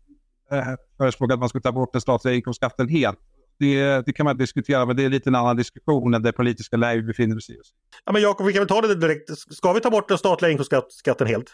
eh, 0.52 0.66
förespråkat 0.98 1.34
att 1.34 1.40
man 1.40 1.50
ska 1.50 1.60
ta 1.60 1.72
bort 1.72 1.94
den 1.94 2.02
statliga 2.02 2.36
inkomstskatten 2.36 2.90
helt. 2.90 3.20
Det, 3.60 4.06
det, 4.06 4.14
kan 4.14 4.24
man 4.24 4.38
diskutera, 4.38 4.86
men 4.86 4.96
det 4.96 5.04
är 5.04 5.10
lite 5.10 5.30
en 5.30 5.36
annan 5.36 5.58
diskussion 5.58 6.14
än 6.14 6.22
det 6.22 6.32
politiska 6.32 6.78
läge 6.78 7.02
vi 7.02 7.08
befinner 7.08 7.38
oss 7.38 7.50
i. 7.50 7.58
Ja, 8.06 8.12
men 8.12 8.22
Jakob, 8.22 8.48
vi 8.48 8.54
kan 8.54 8.60
väl 8.60 8.68
ta 8.68 8.82
det 8.82 8.96
direkt. 8.96 9.30
Ska 9.38 9.74
vi 9.74 9.80
ta 9.80 9.90
bort 9.90 10.08
den 10.08 10.18
statliga 10.18 10.52
inkomstskatten 10.52 11.28
helt? 11.28 11.54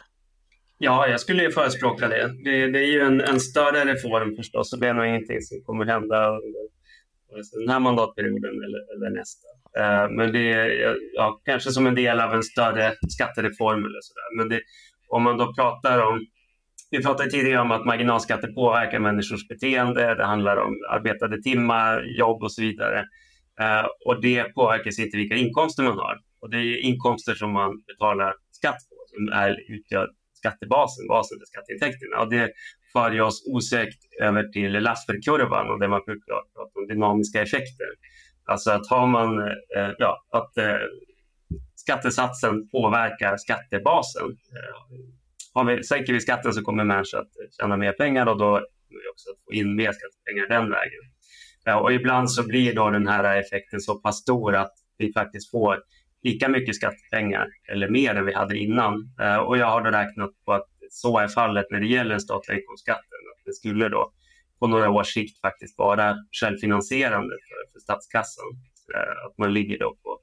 Ja, 0.77 1.07
jag 1.07 1.19
skulle 1.19 1.43
ju 1.43 1.51
förespråka 1.51 2.07
det. 2.07 2.33
Det, 2.43 2.67
det 2.67 2.79
är 2.79 2.91
ju 2.91 3.01
en, 3.01 3.21
en, 3.21 3.39
större 3.39 3.85
reform 3.85 4.35
förstås 4.35 4.73
och 4.73 4.79
det 4.79 4.87
är 4.87 4.93
nog 4.93 5.05
ingenting 5.05 5.41
som 5.41 5.61
kommer 5.65 5.85
hända 5.85 6.29
under 6.29 6.63
den 7.59 7.69
här 7.69 7.79
mandatperioden 7.79 8.55
eller, 8.65 8.95
eller 8.95 9.17
nästa. 9.19 9.47
Eh, 9.79 10.09
men 10.09 10.31
det 10.31 10.53
är 10.53 10.95
ja, 11.13 11.41
kanske 11.45 11.71
som 11.71 11.87
en 11.87 11.95
del 11.95 12.19
av 12.19 12.33
en 12.33 12.43
större 12.43 12.93
skattereform 13.09 13.79
eller 13.79 14.01
sådär. 14.01 14.37
Men 14.37 14.49
det, 14.49 14.61
om 15.07 15.23
man 15.23 15.37
då 15.37 15.53
pratar 15.53 15.99
om 15.99 16.25
vi 16.97 17.03
pratade 17.03 17.29
tidigare 17.29 17.61
om 17.61 17.71
att 17.71 17.85
marginalskatter 17.85 18.47
påverkar 18.47 18.99
människors 18.99 19.47
beteende. 19.47 20.15
Det 20.15 20.25
handlar 20.25 20.57
om 20.57 20.73
arbetade 20.89 21.41
timmar, 21.41 22.03
jobb 22.17 22.43
och 22.43 22.51
så 22.51 22.61
vidare. 22.61 22.99
Eh, 23.59 23.85
och 24.05 24.21
det 24.21 24.43
påverkas 24.43 24.99
inte 24.99 25.17
vilka 25.17 25.35
inkomster 25.35 25.83
man 25.83 25.97
har. 25.97 26.19
Och 26.41 26.49
det 26.49 26.57
är 26.57 26.77
inkomster 26.77 27.33
som 27.33 27.51
man 27.51 27.71
betalar 27.87 28.33
skatt 28.51 28.77
på 28.89 28.95
som 29.15 29.33
är, 29.33 29.71
utgör 29.71 30.09
skattebasen, 30.33 31.07
basen 31.07 31.37
för 31.39 31.45
skatteintäkterna. 31.45 32.21
Och 32.21 32.29
det 32.29 32.51
för 32.93 33.21
oss 33.21 33.43
osökt 33.47 33.99
över 34.21 34.43
till 34.43 34.71
Lafferkurvan 34.71 35.69
och 35.69 35.79
det 35.79 35.87
man 35.87 36.01
brukar 36.05 36.33
prata 36.55 36.79
om 36.79 36.87
dynamiska 36.87 37.41
effekter. 37.41 37.87
Alltså 38.45 38.71
att 38.71 38.87
har 38.87 39.07
man, 39.07 39.39
eh, 39.77 39.91
ja, 39.97 40.25
att 40.31 40.57
eh, 40.57 40.75
skattesatsen 41.75 42.69
påverkar 42.69 43.37
skattebasen. 43.37 44.25
Eh, 44.25 45.22
har 45.53 45.63
vi, 45.65 45.83
sänker 45.83 46.13
vi 46.13 46.19
skatten 46.19 46.53
så 46.53 46.61
kommer 46.61 46.83
människor 46.83 47.19
att 47.19 47.31
tjäna 47.59 47.77
mer 47.77 47.91
pengar 47.91 48.25
och 48.25 48.37
då 48.37 48.51
kommer 48.87 49.01
vi 49.03 49.09
också 49.13 49.29
att 49.31 49.37
få 49.45 49.53
in 49.53 49.75
mer 49.75 49.91
skattepengar 49.91 50.47
den 50.47 50.69
vägen. 50.69 51.03
Och 51.81 51.93
ibland 51.93 52.31
så 52.31 52.47
blir 52.47 52.75
då 52.75 52.89
den 52.89 53.07
här 53.07 53.39
effekten 53.39 53.81
så 53.81 53.99
pass 53.99 54.17
stor 54.17 54.55
att 54.55 54.73
vi 54.97 55.13
faktiskt 55.13 55.51
får 55.51 55.79
lika 56.23 56.49
mycket 56.49 56.75
skattepengar 56.75 57.47
eller 57.71 57.89
mer 57.89 58.15
än 58.15 58.25
vi 58.25 58.33
hade 58.33 58.57
innan. 58.57 59.15
Eh, 59.21 59.37
och 59.37 59.57
jag 59.57 59.65
har 59.65 59.81
då 59.81 59.91
räknat 59.91 60.31
på 60.45 60.53
att 60.53 60.67
så 60.89 61.19
är 61.19 61.27
fallet 61.27 61.65
när 61.69 61.79
det 61.79 61.87
gäller 61.87 62.09
den 62.09 62.19
statliga 62.19 62.59
inkomstskatten. 62.59 63.19
Att 63.33 63.45
det 63.45 63.53
skulle 63.53 63.89
då 63.89 64.13
på 64.59 64.67
några 64.67 64.89
års 64.89 65.13
sikt 65.13 65.41
faktiskt 65.41 65.77
vara 65.77 66.15
självfinansierande 66.41 67.35
för, 67.47 67.71
för 67.73 67.79
statskassan. 67.79 68.45
Eh, 68.95 69.25
att 69.25 69.37
man 69.37 69.53
ligger 69.53 69.79
då 69.79 69.95
på 70.03 70.19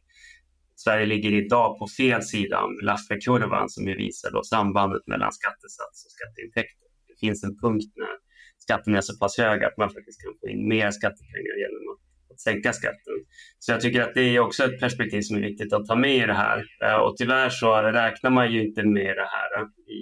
Sverige 0.85 1.07
ligger 1.07 1.33
idag 1.33 1.79
på 1.79 1.87
fel 1.99 2.23
sida 2.23 2.57
om 2.67 2.73
Lafferkurvan 2.83 3.69
som 3.69 3.85
visar 3.85 4.31
då 4.31 4.43
sambandet 4.43 5.03
mellan 5.07 5.33
skattesats 5.33 5.97
och 6.05 6.13
skatteintäkter. 6.17 6.87
Det 7.09 7.17
finns 7.27 7.45
en 7.45 7.59
punkt 7.63 7.93
när 7.97 8.15
skatten 8.59 8.95
är 8.95 9.01
så 9.01 9.19
pass 9.19 9.39
hög 9.39 9.65
att 9.65 9.77
man 9.77 9.91
faktiskt 9.91 10.23
kan 10.23 10.33
få 10.41 10.49
in 10.49 10.69
mer 10.69 10.91
skattepengar 10.91 11.57
genom 11.63 11.83
att, 11.93 12.33
att 12.33 12.41
sänka 12.41 12.73
skatten. 12.73 13.17
Så 13.59 13.73
jag 13.73 13.81
tycker 13.81 14.03
att 14.03 14.15
det 14.15 14.23
är 14.37 14.41
också 14.41 14.65
ett 14.65 14.81
perspektiv 14.81 15.21
som 15.21 15.37
är 15.37 15.41
viktigt 15.41 15.73
att 15.73 15.87
ta 15.87 15.97
med 15.97 16.17
i 16.17 16.27
det 16.27 16.41
här. 16.47 16.59
Eh, 16.85 16.99
och 17.05 17.17
tyvärr 17.17 17.51
så 17.51 17.83
räknar 17.83 18.31
man 18.31 18.53
ju 18.53 18.67
inte 18.67 18.83
med 18.83 19.17
det 19.17 19.29
här 19.35 19.51
i, 19.97 19.99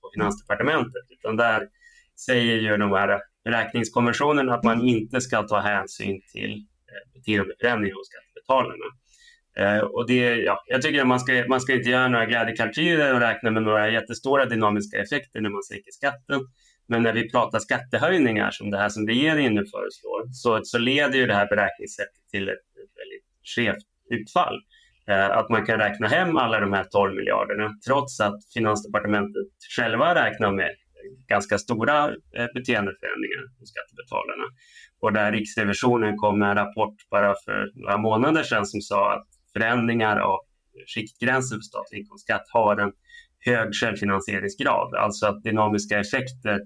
på 0.00 0.10
Finansdepartementet 0.14 1.06
utan 1.10 1.36
där 1.36 1.68
säger 2.26 2.56
ju 2.56 2.76
de 2.76 2.90
här 2.92 3.20
beräkningskonventionen 3.44 4.50
att 4.50 4.64
man 4.64 4.88
inte 4.88 5.20
ska 5.20 5.42
ta 5.42 5.58
hänsyn 5.60 6.20
till 6.32 6.52
eh, 6.52 7.12
beteendeförändringar 7.14 7.94
hos 7.94 8.08
skattebetalarna. 8.08 8.88
Eh, 9.56 9.78
och 9.78 10.06
det, 10.06 10.36
ja, 10.36 10.64
jag 10.66 10.82
tycker 10.82 11.00
att 11.00 11.06
man 11.06 11.20
ska, 11.20 11.44
man 11.48 11.60
ska 11.60 11.74
inte 11.74 11.90
göra 11.90 12.08
några 12.08 12.26
glädjekalkyler 12.26 13.14
och 13.14 13.20
räkna 13.20 13.50
med 13.50 13.62
några 13.62 13.90
jättestora 13.90 14.44
dynamiska 14.44 14.98
effekter 14.98 15.40
när 15.40 15.50
man 15.50 15.62
sänker 15.62 15.90
skatten. 15.90 16.40
Men 16.88 17.02
när 17.02 17.12
vi 17.12 17.30
pratar 17.30 17.58
skattehöjningar 17.58 18.50
som 18.50 18.70
det 18.70 18.78
här 18.78 18.88
som 18.88 19.06
regeringen 19.06 19.54
nu 19.54 19.64
föreslår 19.66 20.32
så, 20.32 20.60
så 20.64 20.78
leder 20.78 21.18
ju 21.18 21.26
det 21.26 21.34
här 21.34 21.46
beräkningssättet 21.46 22.28
till 22.30 22.48
ett, 22.48 22.54
ett 22.54 22.92
väldigt 23.00 23.24
skevt 23.54 23.86
utfall. 24.10 24.56
Eh, 25.08 25.30
att 25.30 25.48
man 25.50 25.66
kan 25.66 25.78
räkna 25.78 26.08
hem 26.08 26.36
alla 26.36 26.60
de 26.60 26.72
här 26.72 26.84
12 26.84 27.14
miljarderna 27.14 27.70
trots 27.86 28.20
att 28.20 28.38
Finansdepartementet 28.54 29.48
själva 29.76 30.14
räknar 30.14 30.52
med 30.52 30.70
ganska 31.28 31.58
stora 31.58 32.04
eh, 32.08 32.48
beteendeförändringar 32.54 33.58
hos 33.58 33.68
skattebetalarna. 33.68 34.44
Och 35.00 35.12
där 35.12 35.32
Riksrevisionen 35.32 36.16
kom 36.16 36.38
med 36.38 36.50
en 36.50 36.56
rapport 36.56 36.96
bara 37.10 37.34
för 37.44 37.70
några 37.74 37.96
månader 37.98 38.42
sedan 38.42 38.66
som 38.66 38.80
sa 38.80 39.14
att 39.14 39.28
förändringar 39.56 40.16
av 40.16 40.38
skiktgränsen 40.94 41.58
för 41.58 41.62
statlig 41.62 41.98
inkomstskatt 41.98 42.46
har 42.48 42.76
en 42.76 42.92
hög 43.38 43.74
självfinansieringsgrad, 43.74 44.94
alltså 44.94 45.26
att 45.26 45.42
dynamiska 45.42 46.00
effekter 46.00 46.60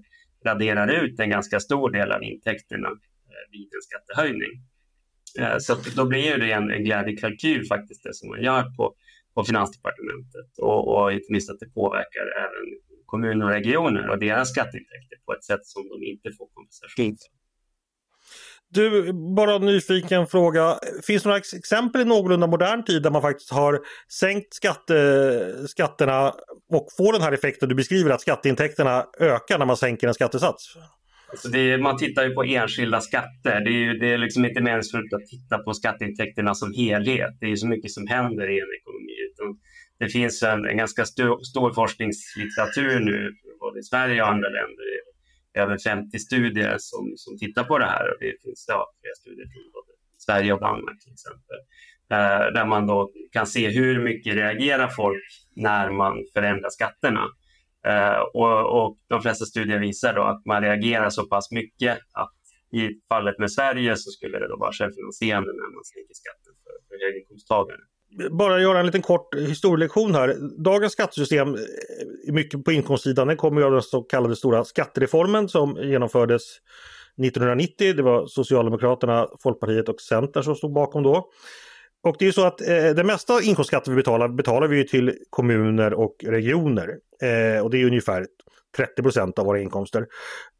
raderar 0.45 1.03
ut 1.03 1.19
en 1.19 1.29
ganska 1.29 1.59
stor 1.59 1.91
del 1.91 2.11
av 2.11 2.23
intäkterna 2.23 2.87
eh, 2.87 3.51
vid 3.51 3.69
en 3.73 3.81
skattehöjning. 3.81 4.53
Eh, 5.39 5.57
så 5.59 5.75
då 5.95 6.05
blir 6.05 6.37
det 6.37 6.51
en, 6.51 6.71
en 6.71 6.83
glädjekalkyl 6.83 7.67
faktiskt 7.67 8.03
det 8.03 8.13
som 8.13 8.29
man 8.29 8.41
gör 8.41 8.63
på, 8.77 8.95
på 9.33 9.43
Finansdepartementet 9.43 10.57
och, 10.57 10.95
och 10.95 11.13
inte 11.13 11.31
minst 11.31 11.49
att 11.49 11.59
det 11.59 11.73
påverkar 11.73 12.25
även 12.37 12.79
kommuner 13.05 13.45
och 13.45 13.51
regioner 13.51 14.09
och 14.09 14.19
deras 14.19 14.49
skatteintäkter 14.49 15.17
på 15.25 15.33
ett 15.33 15.43
sätt 15.43 15.65
som 15.65 15.89
de 15.89 16.03
inte 16.03 16.31
får 16.37 16.47
kompensation 16.53 17.17
för. 17.17 17.38
Du, 18.71 19.13
bara 19.35 19.55
en 19.55 19.65
nyfiken 19.65 20.27
fråga. 20.27 20.75
Finns 21.03 21.23
det 21.23 21.29
några 21.29 21.41
exempel 21.57 22.01
i 22.01 22.05
någorlunda 22.05 22.47
modern 22.47 22.83
tid 22.83 23.03
där 23.03 23.11
man 23.11 23.21
faktiskt 23.21 23.51
har 23.51 23.79
sänkt 24.19 24.53
skatte, 24.53 25.67
skatterna 25.67 26.33
och 26.69 26.87
får 26.97 27.13
den 27.13 27.21
här 27.21 27.31
effekten 27.31 27.69
du 27.69 27.75
beskriver 27.75 28.11
att 28.11 28.21
skatteintäkterna 28.21 29.05
ökar 29.19 29.59
när 29.59 29.65
man 29.65 29.77
sänker 29.77 30.07
en 30.07 30.13
skattesats? 30.13 30.77
Alltså 31.31 31.57
är, 31.57 31.77
man 31.77 31.97
tittar 31.97 32.23
ju 32.23 32.33
på 32.33 32.43
enskilda 32.43 33.01
skatter. 33.01 33.61
Det 33.65 33.69
är, 33.69 33.79
ju, 33.85 33.93
det 33.93 34.13
är 34.13 34.17
liksom 34.17 34.45
inte 34.45 34.61
meningsfullt 34.61 35.13
att 35.13 35.25
titta 35.25 35.57
på 35.57 35.73
skatteintäkterna 35.73 36.55
som 36.55 36.73
helhet. 36.73 37.37
Det 37.39 37.45
är 37.45 37.49
ju 37.49 37.57
så 37.57 37.67
mycket 37.67 37.91
som 37.91 38.07
händer 38.07 38.47
i 38.49 38.59
en 38.59 38.71
ekonomi. 38.79 39.15
Utan 39.31 39.57
det 39.99 40.09
finns 40.09 40.43
en, 40.43 40.65
en 40.65 40.77
ganska 40.77 41.05
stor, 41.05 41.43
stor 41.43 41.73
forskningslitteratur 41.73 42.99
nu 42.99 43.31
både 43.59 43.79
i 43.79 43.83
Sverige 43.83 44.21
och 44.21 44.29
andra 44.29 44.49
länder 44.49 44.85
över 45.53 45.77
50 45.77 46.19
studier 46.19 46.75
som, 46.79 47.13
som 47.15 47.37
tittar 47.37 47.63
på 47.63 47.77
det 47.77 47.85
här 47.85 48.11
och 48.11 48.17
det 48.19 48.43
finns 48.43 48.65
ja, 48.67 48.93
flera 49.01 49.15
studier 49.15 49.45
från 49.45 49.71
både 49.73 49.91
Sverige 50.17 50.53
och 50.53 50.59
Danmark 50.59 50.99
till 50.99 51.13
exempel. 51.13 51.57
Där, 52.09 52.51
där 52.51 52.65
man 52.65 52.87
då 52.87 53.11
kan 53.31 53.47
se 53.47 53.69
hur 53.69 54.03
mycket 54.03 54.35
reagerar 54.35 54.87
folk 54.87 55.23
när 55.55 55.91
man 55.91 56.13
förändrar 56.33 56.69
skatterna. 56.69 57.25
Eh, 57.87 58.19
och, 58.33 58.81
och, 58.81 58.97
de 59.07 59.21
flesta 59.21 59.45
studier 59.45 59.79
visar 59.79 60.13
då 60.13 60.23
att 60.23 60.45
man 60.45 60.61
reagerar 60.61 61.09
så 61.09 61.27
pass 61.27 61.51
mycket 61.51 61.97
att 62.13 62.39
i 62.71 62.89
fallet 63.09 63.39
med 63.39 63.51
Sverige 63.51 63.95
så 63.95 64.11
skulle 64.11 64.39
det 64.39 64.47
då 64.47 64.57
vara 64.57 64.71
självfinansierande 64.71 65.51
när 65.51 65.75
man 65.75 65.83
sänker 65.83 66.13
skatten 66.13 66.53
för, 66.63 66.73
för 66.87 67.05
höginkomsttagare 67.05 67.81
bara 68.31 68.61
göra 68.61 68.79
en 68.79 68.85
liten 68.85 69.01
kort 69.01 69.35
historielektion 69.35 70.15
här. 70.15 70.35
Dagens 70.63 70.93
skattesystem 70.93 71.53
är 72.27 72.31
mycket 72.31 72.63
på 72.65 72.71
inkomstsidan. 72.71 73.27
Den 73.27 73.37
kommer 73.37 73.61
av 73.61 73.71
den 73.71 73.81
så 73.81 74.01
kallade 74.01 74.35
stora 74.35 74.65
skattereformen 74.65 75.49
som 75.49 75.77
genomfördes 75.81 76.41
1990. 77.17 77.93
Det 77.93 78.03
var 78.03 78.27
Socialdemokraterna, 78.27 79.27
Folkpartiet 79.43 79.89
och 79.89 80.01
Centern 80.01 80.43
som 80.43 80.55
stod 80.55 80.73
bakom 80.73 81.03
då. 81.03 81.29
Och 82.03 82.15
det 82.19 82.27
är 82.27 82.31
så 82.31 82.45
att 82.45 82.61
eh, 82.61 82.67
det 82.67 83.03
mesta 83.03 83.41
inkomstskatter 83.41 83.91
vi 83.91 83.95
betalar 83.95 84.27
betalar 84.27 84.67
vi 84.67 84.87
till 84.87 85.13
kommuner 85.29 85.93
och 85.93 86.15
regioner. 86.27 86.89
Eh, 87.21 87.63
och 87.63 87.69
det 87.69 87.81
är 87.81 87.85
ungefär 87.85 88.25
30 88.77 89.03
procent 89.03 89.39
av 89.39 89.45
våra 89.45 89.59
inkomster. 89.59 90.05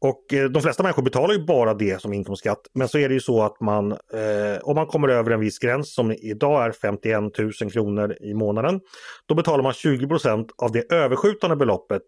Och 0.00 0.34
eh, 0.34 0.44
de 0.44 0.62
flesta 0.62 0.82
människor 0.82 1.02
betalar 1.02 1.34
ju 1.34 1.44
bara 1.44 1.74
det 1.74 2.00
som 2.00 2.12
inkomstskatt. 2.12 2.60
Men 2.74 2.88
så 2.88 2.98
är 2.98 3.08
det 3.08 3.14
ju 3.14 3.20
så 3.20 3.42
att 3.42 3.60
man, 3.60 3.92
eh, 3.92 4.58
om 4.62 4.74
man 4.74 4.86
kommer 4.86 5.08
över 5.08 5.30
en 5.30 5.40
viss 5.40 5.58
gräns 5.58 5.94
som 5.94 6.12
idag 6.12 6.64
är 6.64 6.72
51 6.72 7.38
000 7.38 7.70
kronor 7.72 8.16
i 8.20 8.34
månaden, 8.34 8.80
då 9.26 9.34
betalar 9.34 9.62
man 9.62 9.72
20 9.72 10.08
procent 10.08 10.52
av 10.62 10.72
det 10.72 10.92
överskjutande 10.92 11.56
beloppet 11.56 12.02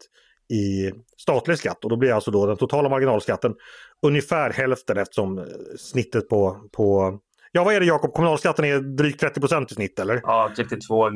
i 0.52 0.92
statlig 1.16 1.58
skatt 1.58 1.84
och 1.84 1.90
då 1.90 1.96
blir 1.96 2.12
alltså 2.12 2.30
då 2.30 2.46
den 2.46 2.56
totala 2.56 2.88
marginalskatten 2.88 3.54
ungefär 4.02 4.50
hälften 4.50 4.98
eftersom 4.98 5.38
eh, 5.38 5.44
snittet 5.78 6.28
på, 6.28 6.68
på 6.72 7.18
Ja 7.54 7.64
vad 7.64 7.74
är 7.74 7.80
det 7.80 7.86
Jakob, 7.86 8.12
kommunalskatten 8.12 8.64
är 8.64 8.80
drygt 8.80 9.20
30 9.20 9.40
procent 9.40 9.72
i 9.72 9.74
snitt 9.74 9.98
eller? 9.98 10.20
Ja, 10.22 10.52
typ 10.56 10.68
32 10.68 11.10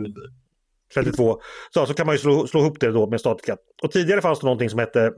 32. 0.94 1.40
Så, 1.70 1.86
så 1.86 1.94
kan 1.94 2.06
man 2.06 2.14
ju 2.14 2.18
slå, 2.18 2.46
slå 2.46 2.60
ihop 2.60 2.80
det 2.80 2.90
då 2.90 3.06
med 3.06 3.20
statlig 3.20 3.42
skatt. 3.42 3.60
Och 3.82 3.92
tidigare 3.92 4.22
fanns 4.22 4.40
det 4.40 4.46
någonting 4.46 4.70
som 4.70 4.78
hette 4.78 5.12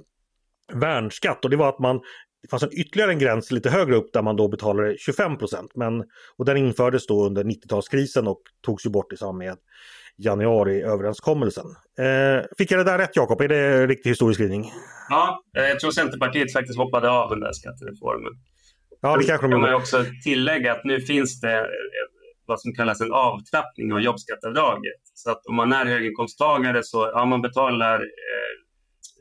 värnskatt 0.72 1.44
och 1.44 1.50
det 1.50 1.56
var 1.56 1.68
att 1.68 1.78
man 1.78 2.00
det 2.42 2.48
fanns 2.48 2.62
en 2.62 2.78
ytterligare 2.78 3.12
en 3.12 3.18
gräns 3.18 3.50
lite 3.50 3.70
högre 3.70 3.96
upp 3.96 4.12
där 4.12 4.22
man 4.22 4.36
då 4.36 4.48
betalade 4.48 4.96
25 4.98 5.38
procent. 5.38 5.72
Och 6.36 6.44
den 6.44 6.56
infördes 6.56 7.06
då 7.06 7.26
under 7.26 7.44
90-talskrisen 7.44 8.26
och 8.26 8.42
togs 8.62 8.86
ju 8.86 8.90
bort 8.90 9.12
i 9.12 9.16
samband 9.16 9.38
med 9.38 9.56
januariöverenskommelsen. 10.16 11.66
Eh, 11.98 12.44
fick 12.58 12.70
jag 12.70 12.80
det 12.80 12.84
där 12.84 12.98
rätt 12.98 13.16
Jakob? 13.16 13.40
Är 13.40 13.48
det 13.48 13.86
riktig 13.86 14.10
historieskrivning? 14.10 14.72
Ja, 15.08 15.42
eh, 15.56 15.64
jag 15.64 15.80
tror 15.80 15.90
Centerpartiet 15.90 16.52
faktiskt 16.52 16.78
hoppade 16.78 17.10
av 17.10 17.30
den 17.30 17.40
där 17.40 17.52
skattereformen. 17.52 18.32
Ja, 19.00 19.16
det 19.16 19.24
kanske 19.24 19.46
de 19.46 19.50
kan 19.50 19.60
man 19.60 19.74
också 19.74 20.04
tillägga 20.24 20.72
att 20.72 20.84
nu 20.84 21.00
finns 21.00 21.40
det 21.40 21.66
vad 22.48 22.60
som 22.60 22.74
kallas 22.74 23.00
en 23.00 23.12
avtrappning 23.12 23.92
av 23.92 24.00
jobbskatteavdraget. 24.00 25.00
Så 25.14 25.30
att 25.30 25.46
om 25.46 25.54
man 25.56 25.72
är 25.72 25.86
höginkomsttagare 25.86 26.82
så 26.82 27.10
ja, 27.14 27.24
man 27.24 27.42
betalar 27.42 27.94
eh, 27.94 28.52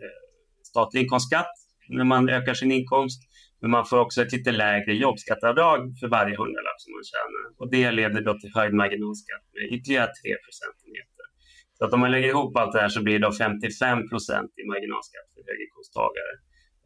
eh, 0.03 0.19
statlig 0.63 1.01
inkomstskatt 1.01 1.53
när 1.89 2.03
man 2.03 2.29
ökar 2.29 2.53
sin 2.53 2.71
inkomst. 2.71 3.21
Men 3.61 3.71
man 3.71 3.85
får 3.85 3.99
också 3.99 4.21
ett 4.21 4.31
lite 4.31 4.51
lägre 4.51 4.93
jobbskatteavdrag 4.93 5.79
för 5.99 6.07
varje 6.07 6.35
hundralapp 6.41 6.79
som 6.83 6.91
man 6.95 7.03
tjänar. 7.11 7.43
Och 7.59 7.71
det 7.71 7.91
leder 7.91 8.21
då 8.21 8.33
till 8.39 8.51
höjd 8.55 8.73
marginalskatt 8.73 9.45
med 9.53 9.63
ytterligare 9.75 10.07
3 10.07 10.35
procentenheter. 10.45 11.25
Så 11.77 11.85
att 11.85 11.93
om 11.93 11.99
man 11.99 12.11
lägger 12.11 12.29
ihop 12.29 12.57
allt 12.57 12.73
det 12.73 12.81
här 12.81 12.89
så 12.89 13.01
blir 13.03 13.19
det 13.19 13.25
då 13.27 13.33
55 13.33 14.09
procent 14.09 14.51
i 14.61 14.63
marginalskatt 14.71 15.27
för 15.33 15.41
höginkomsttagare. 15.51 16.33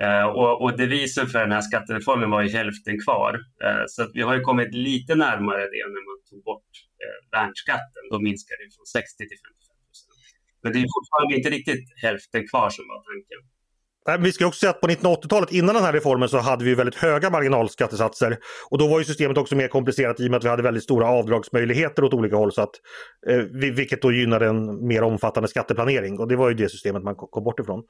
Eh, 0.04 0.28
och, 0.40 0.62
och 0.62 0.78
devisen 0.78 1.28
för 1.28 1.40
den 1.40 1.52
här 1.52 1.62
skattereformen 1.62 2.30
var 2.30 2.42
ju 2.42 2.50
hälften 2.50 2.96
kvar. 3.06 3.34
Eh, 3.64 3.84
så 3.88 4.04
så 4.04 4.12
vi 4.14 4.22
har 4.22 4.34
ju 4.36 4.42
kommit 4.42 4.74
lite 4.74 5.16
närmare 5.16 5.64
det 5.74 5.84
när 5.96 6.04
man 6.10 6.18
tog 6.30 6.44
bort 6.44 6.72
eh, 7.04 7.20
värnskatten. 7.38 8.04
Då 8.12 8.20
minskade 8.20 8.58
det 8.64 8.76
från 8.76 8.86
60 8.86 9.18
till 9.18 9.40
55 9.48 9.78
procent. 9.88 10.14
Men 10.64 10.70
det 10.74 10.80
är 10.80 10.88
fortfarande 10.98 11.34
inte 11.38 11.50
riktigt 11.58 11.86
hälften 12.06 12.42
kvar 12.52 12.70
som 12.70 12.86
var 12.92 13.00
tanken. 13.12 13.42
Vi 14.26 14.32
ska 14.32 14.48
också 14.48 14.60
säga 14.60 14.70
att 14.70 14.82
på 14.82 14.88
1980-talet 14.88 15.52
innan 15.52 15.76
den 15.76 15.84
här 15.84 15.94
reformen 15.94 16.30
så 16.30 16.38
hade 16.38 16.66
vi 16.66 16.76
väldigt 16.76 16.96
höga 16.96 17.30
marginalskattesatser. 17.30 18.38
Och 18.70 18.78
då 18.78 18.88
var 18.88 19.00
ju 19.00 19.06
systemet 19.06 19.38
också 19.38 19.56
mer 19.56 19.68
komplicerat 19.68 20.20
i 20.20 20.28
och 20.28 20.32
med 20.32 20.38
att 20.38 20.44
vi 20.44 20.50
hade 20.50 20.64
väldigt 20.64 20.84
stora 20.84 21.08
avdragsmöjligheter 21.08 22.04
åt 22.04 22.14
olika 22.14 22.36
håll. 22.36 22.52
Så 22.52 22.62
att, 22.62 22.72
vilket 23.52 24.02
då 24.02 24.12
gynnade 24.12 24.48
en 24.48 24.88
mer 24.88 25.04
omfattande 25.04 25.50
skatteplanering 25.50 26.20
och 26.20 26.28
det 26.28 26.36
var 26.36 26.50
ju 26.50 26.56
det 26.56 26.70
systemet 26.70 27.04
man 27.04 27.16
kom 27.16 27.44
bort 27.44 27.60
ifrån. 27.60 27.84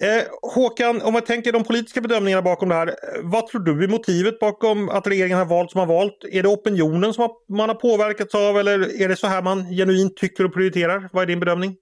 Eh, 0.00 0.24
Håkan, 0.54 1.02
om 1.02 1.12
man 1.12 1.22
tänker 1.22 1.52
de 1.52 1.64
politiska 1.64 2.00
bedömningarna 2.00 2.42
bakom 2.42 2.68
det 2.68 2.74
här. 2.74 2.86
Eh, 2.86 2.94
vad 3.22 3.46
tror 3.46 3.60
du 3.60 3.84
är 3.84 3.88
motivet 3.88 4.38
bakom 4.38 4.88
att 4.88 5.06
regeringen 5.06 5.38
har 5.38 5.44
valt 5.44 5.70
som 5.70 5.78
har 5.78 5.86
valt? 5.86 6.24
Är 6.32 6.42
det 6.42 6.48
opinionen 6.48 7.14
som 7.14 7.28
man 7.48 7.68
har 7.68 7.76
påverkats 7.76 8.34
av 8.34 8.58
eller 8.58 9.02
är 9.02 9.08
det 9.08 9.16
så 9.16 9.26
här 9.26 9.42
man 9.42 9.64
genuint 9.70 10.16
tycker 10.16 10.44
och 10.44 10.54
prioriterar? 10.54 11.08
Vad 11.12 11.22
är 11.22 11.26
din 11.26 11.40
bedömning? 11.40 11.76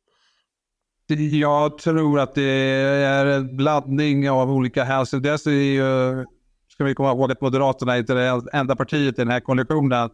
Jag 1.33 1.79
tror 1.79 2.21
att 2.21 2.35
det 2.35 2.43
är 2.43 3.27
en 3.27 3.57
blandning 3.57 4.31
av 4.31 4.51
olika 4.51 4.85
hänsyn. 4.85 5.23
Dels 5.23 5.47
är 5.47 5.51
ju, 5.51 6.25
ska 6.69 6.85
vi 6.85 6.95
komma 6.95 7.11
ihåg 7.11 7.33
att 7.33 7.41
Moderaterna 7.41 7.95
är 7.95 7.99
inte 7.99 8.15
det 8.15 8.43
enda 8.53 8.77
partiet 8.77 9.19
i 9.19 9.23
den 9.23 9.31
här 9.31 9.41
koalitionen. 9.41 10.11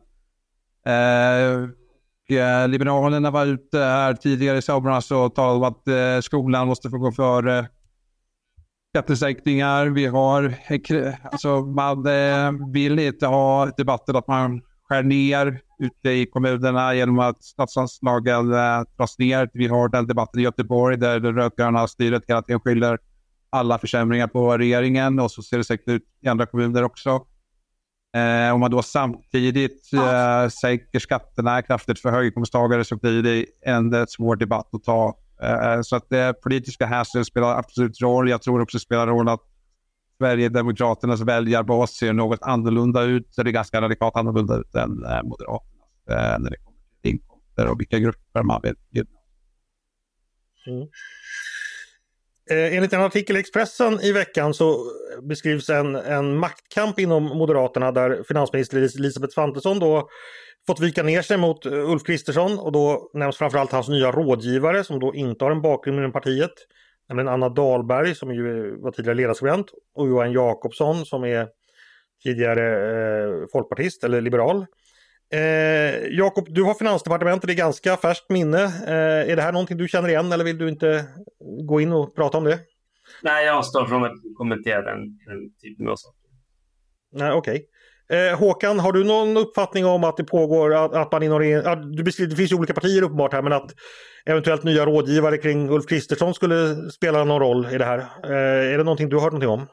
Eh, 0.86 2.68
Liberalerna 2.68 3.30
var 3.30 3.46
ute 3.46 3.78
här 3.78 4.14
tidigare 4.14 4.58
i 4.58 4.62
somras 4.62 5.10
och 5.10 5.34
talade 5.34 5.56
om 5.56 5.62
att 5.62 5.88
eh, 5.88 6.20
skolan 6.22 6.66
måste 6.66 6.90
få 6.90 6.98
gå 6.98 7.12
före 7.12 7.68
skattesänkningar. 8.92 9.86
Vi 9.86 10.06
har, 10.06 10.54
alltså 11.22 11.60
man 11.60 12.06
eh, 12.06 12.72
vill 12.72 12.98
inte 12.98 13.26
ha 13.26 13.66
debatten 13.66 14.16
att 14.16 14.28
man 14.28 14.62
skär 14.88 15.02
ner 15.02 15.60
ute 15.78 16.10
i 16.10 16.26
kommunerna 16.26 16.94
genom 16.94 17.18
att 17.18 17.42
statsanslagen 17.42 18.52
eh, 18.52 18.82
dras 18.96 19.18
ner. 19.18 19.50
Vi 19.52 19.66
har 19.66 19.88
den 19.88 20.06
debatten 20.06 20.40
i 20.40 20.42
Göteborg 20.42 20.96
där 20.96 21.20
det 21.20 21.32
rödgröna 21.32 21.88
styret 21.88 22.22
hela 22.28 22.42
tiden 22.42 22.60
skyller 22.60 22.98
alla 23.50 23.78
försämringar 23.78 24.26
på 24.26 24.58
regeringen 24.58 25.20
och 25.20 25.30
så 25.30 25.42
ser 25.42 25.58
det 25.58 25.64
säkert 25.64 25.88
ut 25.88 26.02
i 26.22 26.28
andra 26.28 26.46
kommuner 26.46 26.82
också. 26.82 27.26
Eh, 28.16 28.54
om 28.54 28.60
man 28.60 28.70
då 28.70 28.82
samtidigt 28.82 29.92
eh, 29.92 30.48
sänker 30.48 30.98
skatterna 30.98 31.62
kraftigt 31.62 32.00
för 32.00 32.10
höginkomsttagare 32.10 32.84
så 32.84 32.96
blir 32.96 33.22
det 33.22 33.46
en 33.60 33.94
eh, 33.94 34.04
svår 34.08 34.36
debatt 34.36 34.68
att 34.72 34.84
ta. 34.84 35.16
Eh, 35.42 35.80
så 35.82 35.96
att 35.96 36.08
det 36.08 36.42
politiska 36.42 36.86
hänsyn 36.86 37.24
spelar 37.24 37.58
absolut 37.58 38.00
roll. 38.00 38.30
Jag 38.30 38.42
tror 38.42 38.60
också 38.60 38.76
det 38.76 38.82
spelar 38.82 39.06
roll 39.06 39.28
att 39.28 39.40
Sverigedemokraternas 40.18 41.20
väljarbas 41.20 41.90
ser 41.96 42.12
något 42.12 42.42
annorlunda 42.42 43.02
ut. 43.02 43.26
Så 43.30 43.42
det 43.42 43.50
är 43.50 43.52
ganska 43.52 43.80
radikalt 43.80 44.16
annorlunda 44.16 44.56
ut 44.56 44.74
än 44.74 45.04
eh, 45.04 45.22
Moderaternas 45.22 45.68
när 46.38 46.50
det 46.50 46.56
kommer 46.56 46.78
till 47.02 47.10
inkomster 47.10 47.66
och 47.66 47.80
vilka 47.80 47.98
grupper 47.98 48.42
man 48.42 48.60
vill 48.62 48.74
gynna. 48.90 49.08
Mm. 50.66 50.88
Enligt 52.50 52.92
en 52.92 53.00
artikel 53.00 53.36
i 53.36 53.40
Expressen 53.40 54.00
i 54.00 54.12
veckan 54.12 54.54
så 54.54 54.84
beskrivs 55.22 55.70
en, 55.70 55.94
en 55.94 56.36
maktkamp 56.36 56.98
inom 56.98 57.24
Moderaterna 57.24 57.92
där 57.92 58.22
finansminister 58.28 58.76
Elisabeth 58.78 59.34
Svantesson 59.34 59.78
då 59.78 60.08
fått 60.66 60.80
vika 60.80 61.02
ner 61.02 61.22
sig 61.22 61.36
mot 61.36 61.66
eh, 61.66 61.90
Ulf 61.90 62.02
Kristersson 62.02 62.58
och 62.58 62.72
då 62.72 63.10
nämns 63.14 63.36
framförallt 63.36 63.72
hans 63.72 63.88
nya 63.88 64.12
rådgivare 64.12 64.84
som 64.84 65.00
då 65.00 65.14
inte 65.14 65.44
har 65.44 65.50
en 65.50 65.62
bakgrund 65.62 65.98
inom 65.98 66.12
partiet 66.12 66.52
nämligen 67.08 67.28
Anna 67.28 67.48
Dahlberg 67.48 68.14
som 68.14 68.34
ju 68.34 68.76
var 68.80 68.90
tidigare 68.90 69.14
ledarskribent 69.14 69.66
och 69.94 70.08
Johan 70.08 70.32
Jakobsson 70.32 71.06
som 71.06 71.24
är 71.24 71.48
tidigare 72.22 72.66
eh, 73.22 73.46
folkpartist 73.52 74.04
eller 74.04 74.20
liberal. 74.20 74.66
Eh, 75.32 76.06
Jakob, 76.10 76.46
du 76.48 76.62
har 76.62 76.74
Finansdepartementet 76.74 77.50
i 77.50 77.54
ganska 77.54 77.96
färskt 77.96 78.30
minne. 78.30 78.64
Eh, 78.64 79.30
är 79.30 79.36
det 79.36 79.42
här 79.42 79.52
någonting 79.52 79.76
du 79.76 79.88
känner 79.88 80.08
igen 80.08 80.32
eller 80.32 80.44
vill 80.44 80.58
du 80.58 80.68
inte 80.68 81.04
gå 81.64 81.80
in 81.80 81.92
och 81.92 82.14
prata 82.14 82.38
om 82.38 82.44
det? 82.44 82.58
Nej, 83.22 83.46
jag 83.46 83.56
avstår 83.56 83.86
från 83.86 84.04
att 84.04 84.12
kommentera 84.36 84.82
den, 84.82 85.18
den 85.26 85.54
typen 85.62 85.88
av 85.88 85.96
saker. 85.96 86.20
Nej, 87.12 87.32
okej. 87.32 87.54
Okay. 87.54 87.66
Eh, 88.08 88.38
Håkan, 88.38 88.80
har 88.80 88.92
du 88.92 89.04
någon 89.04 89.36
uppfattning 89.36 89.86
om 89.86 90.04
att 90.04 90.16
det 90.16 90.24
pågår, 90.24 90.74
att, 90.74 90.94
att 90.94 91.12
man 91.12 91.22
inom 91.22 91.38
regeringen, 91.38 91.92
du 91.92 92.02
beskriver, 92.02 92.30
det 92.30 92.36
finns 92.36 92.52
ju 92.52 92.56
olika 92.56 92.74
partier 92.74 93.02
uppenbart 93.02 93.32
här, 93.32 93.42
men 93.42 93.52
att 93.52 93.74
eventuellt 94.24 94.64
nya 94.64 94.86
rådgivare 94.86 95.38
kring 95.38 95.70
Ulf 95.70 95.86
Kristersson 95.86 96.34
skulle 96.34 96.90
spela 96.90 97.24
någon 97.24 97.40
roll 97.40 97.66
i 97.72 97.78
det 97.78 97.84
här. 97.84 97.98
Eh, 97.98 98.72
är 98.72 98.78
det 98.78 98.84
någonting 98.84 99.08
du 99.08 99.16
har 99.16 99.22
hört 99.22 99.32
någonting 99.32 99.50
om? 99.50 99.66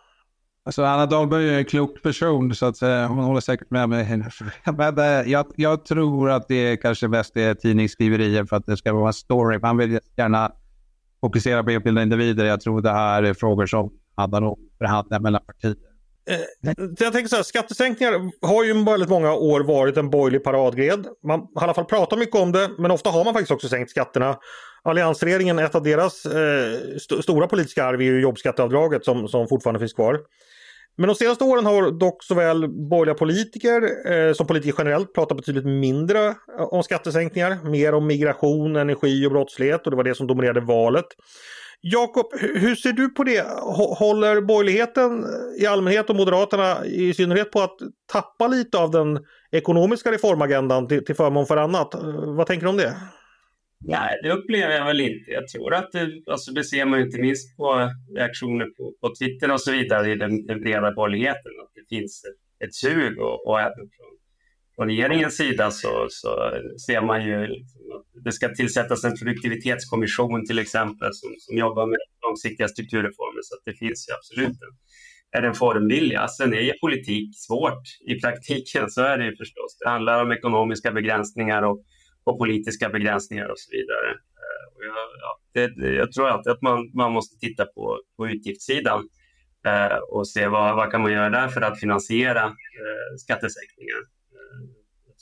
Alltså 0.65 0.83
Anna 0.83 1.05
Dahlberg 1.05 1.49
är 1.49 1.57
en 1.57 1.65
klok 1.65 2.03
person 2.03 2.55
så 2.55 2.65
att 2.65 2.81
eh, 2.81 3.07
hon 3.07 3.23
håller 3.23 3.41
säkert 3.41 3.71
med 3.71 3.89
mig. 3.89 4.23
Men 4.77 4.97
eh, 4.97 5.31
jag, 5.31 5.45
jag, 5.55 5.85
tror 5.85 6.29
att 6.29 6.47
det 6.47 6.77
kanske 6.77 7.07
mest 7.07 7.37
är 7.37 7.53
tidningsskriverier 7.53 8.45
för 8.45 8.55
att 8.55 8.65
det 8.65 8.77
ska 8.77 8.93
vara 8.93 9.07
en 9.07 9.13
story. 9.13 9.59
Man 9.59 9.77
vill 9.77 9.99
gärna 10.17 10.51
fokusera 11.21 11.63
på 11.63 11.69
enskilda 11.69 12.03
individer. 12.03 12.45
Jag 12.45 12.61
tror 12.61 12.81
det 12.81 12.91
här 12.91 13.23
är 13.23 13.33
frågor 13.33 13.65
som 13.65 13.91
handlar 14.15 14.41
om 14.41 14.59
förhandlingar 14.77 15.19
mellan 15.19 15.41
partier. 15.45 15.88
Eh, 16.29 16.75
jag 16.99 17.13
tänker 17.13 17.27
så 17.27 17.35
här, 17.35 17.43
skattesänkningar 17.43 18.13
har 18.47 18.63
ju 18.63 18.83
väldigt 18.83 19.09
många 19.09 19.33
år 19.33 19.59
varit 19.59 19.97
en 19.97 20.09
borgerlig 20.09 20.43
paradgren. 20.43 21.05
Man 21.27 21.39
har 21.39 21.61
i 21.61 21.63
alla 21.63 21.73
fall 21.73 21.85
pratat 21.85 22.19
mycket 22.19 22.35
om 22.35 22.51
det, 22.51 22.69
men 22.77 22.91
ofta 22.91 23.09
har 23.09 23.23
man 23.23 23.33
faktiskt 23.33 23.51
också 23.51 23.67
sänkt 23.67 23.91
skatterna. 23.91 24.37
Alliansregeringen, 24.83 25.59
ett 25.59 25.75
av 25.75 25.83
deras 25.83 26.25
eh, 26.25 26.95
st 26.95 27.21
stora 27.23 27.47
politiska 27.47 27.85
arv 27.85 28.01
är 28.01 28.05
ju 28.05 28.21
jobbskatteavdraget 28.21 29.05
som, 29.05 29.27
som 29.27 29.47
fortfarande 29.47 29.79
finns 29.79 29.93
kvar. 29.93 30.19
Men 30.97 31.07
de 31.07 31.15
senaste 31.15 31.43
åren 31.43 31.65
har 31.65 31.91
dock 31.91 32.23
såväl 32.23 32.67
borgerliga 32.69 33.15
politiker 33.15 34.11
eh, 34.11 34.33
som 34.33 34.47
politiker 34.47 34.75
generellt 34.77 35.13
pratat 35.13 35.37
betydligt 35.37 35.65
mindre 35.65 36.27
eh, 36.27 36.63
om 36.71 36.83
skattesänkningar. 36.83 37.69
Mer 37.69 37.93
om 37.93 38.07
migration, 38.07 38.75
energi 38.75 39.25
och 39.25 39.31
brottslighet 39.31 39.85
och 39.85 39.91
det 39.91 39.97
var 39.97 40.03
det 40.03 40.15
som 40.15 40.27
dominerade 40.27 40.61
valet. 40.61 41.05
Jakob, 41.81 42.25
hur 42.39 42.75
ser 42.75 42.93
du 42.93 43.09
på 43.09 43.23
det? 43.23 43.41
Håller 43.99 44.41
borgerligheten 44.41 45.25
i 45.61 45.65
allmänhet 45.65 46.09
och 46.09 46.15
Moderaterna 46.15 46.85
i 46.85 47.13
synnerhet 47.13 47.51
på 47.51 47.61
att 47.61 47.77
tappa 48.11 48.47
lite 48.47 48.77
av 48.77 48.91
den 48.91 49.19
ekonomiska 49.51 50.11
reformagendan 50.11 50.87
till, 50.87 51.05
till 51.05 51.15
förmån 51.15 51.45
för 51.45 51.57
annat? 51.57 51.95
Vad 52.37 52.47
tänker 52.47 52.65
du 52.65 52.69
om 52.69 52.77
det? 52.77 52.95
Nej, 53.85 54.19
det 54.23 54.31
upplever 54.31 54.73
jag 54.73 54.85
väl 54.85 55.01
inte. 55.01 55.31
Jag 55.31 55.47
tror 55.47 55.73
att 55.73 55.91
det, 55.91 56.31
alltså 56.31 56.51
det 56.51 56.63
ser 56.63 56.85
man 56.85 56.99
inte 56.99 57.21
minst 57.21 57.57
på 57.57 57.89
reaktioner 58.15 58.65
på, 58.65 58.93
på 59.01 59.15
Twitter 59.19 59.51
och 59.51 59.61
så 59.61 59.71
vidare 59.71 60.11
i 60.11 60.15
den, 60.15 60.45
den 60.45 60.61
breda 60.61 60.91
borgerligheten, 60.91 61.51
att 61.63 61.71
det 61.75 61.95
finns 61.95 62.23
ett, 62.25 62.67
ett 62.67 62.75
sug 62.75 63.19
och, 63.19 63.47
och 63.47 63.59
även 63.59 63.85
från 63.95 64.18
från 64.79 64.87
regeringens 64.87 65.37
sida 65.37 65.71
så, 65.71 66.07
så 66.09 66.51
ser 66.87 67.01
man 67.01 67.25
ju 67.25 67.47
liksom 67.47 67.81
att 67.95 68.23
det 68.23 68.31
ska 68.31 68.49
tillsättas 68.49 69.03
en 69.03 69.17
produktivitetskommission 69.17 70.45
till 70.45 70.59
exempel 70.59 71.09
som, 71.13 71.29
som 71.39 71.57
jobbar 71.57 71.85
med 71.87 71.97
långsiktiga 72.25 72.67
strukturreformer 72.67 73.41
så 73.43 73.55
att 73.55 73.61
det 73.65 73.73
finns 73.73 74.09
ju 74.09 74.13
absolut 74.13 74.57
en, 75.31 75.41
reformvilja. 75.43 76.27
Sen 76.27 76.53
är 76.53 76.61
ju 76.61 76.73
politik 76.81 77.29
svårt 77.47 77.83
i 78.07 78.21
praktiken, 78.21 78.89
så 78.89 79.01
är 79.01 79.17
det 79.17 79.25
ju 79.25 79.35
förstås. 79.35 79.77
Det 79.79 79.89
handlar 79.89 80.23
om 80.23 80.31
ekonomiska 80.31 80.91
begränsningar 80.91 81.61
och, 81.63 81.83
och 82.23 82.37
politiska 82.39 82.89
begränsningar 82.89 83.47
och 83.49 83.59
så 83.59 83.69
vidare. 83.71 84.09
Eh, 84.41 84.65
och 84.75 84.83
jag, 84.85 84.95
ja, 85.25 85.31
det, 85.53 85.95
jag 85.95 86.11
tror 86.11 86.27
alltid 86.27 86.51
att 86.51 86.61
man, 86.61 86.91
man 86.93 87.11
måste 87.11 87.47
titta 87.47 87.65
på, 87.65 87.99
på 88.17 88.27
utgiftssidan 88.27 89.09
eh, 89.65 89.97
och 89.97 90.27
se 90.27 90.47
vad, 90.47 90.75
vad 90.75 90.91
kan 90.91 91.01
man 91.01 91.11
göra 91.11 91.29
där 91.29 91.47
för 91.47 91.61
att 91.61 91.79
finansiera 91.79 92.43
eh, 92.43 93.11
skattesänkningar 93.17 94.18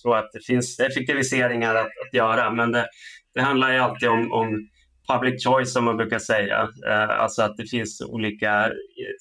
tror 0.01 0.17
att 0.17 0.31
det 0.33 0.45
finns 0.45 0.79
effektiviseringar 0.79 1.75
att, 1.75 1.85
att 1.85 2.13
göra, 2.13 2.51
men 2.51 2.71
det, 2.71 2.87
det 3.33 3.41
handlar 3.41 3.73
ju 3.73 3.79
alltid 3.79 4.09
om, 4.09 4.31
om 4.31 4.67
public 5.07 5.43
choice 5.43 5.73
som 5.73 5.85
man 5.85 5.97
brukar 5.97 6.19
säga. 6.19 6.69
Eh, 6.87 7.09
alltså 7.09 7.41
att 7.41 7.57
det 7.57 7.65
finns 7.65 8.01
olika 8.01 8.65
eh, 8.65 8.73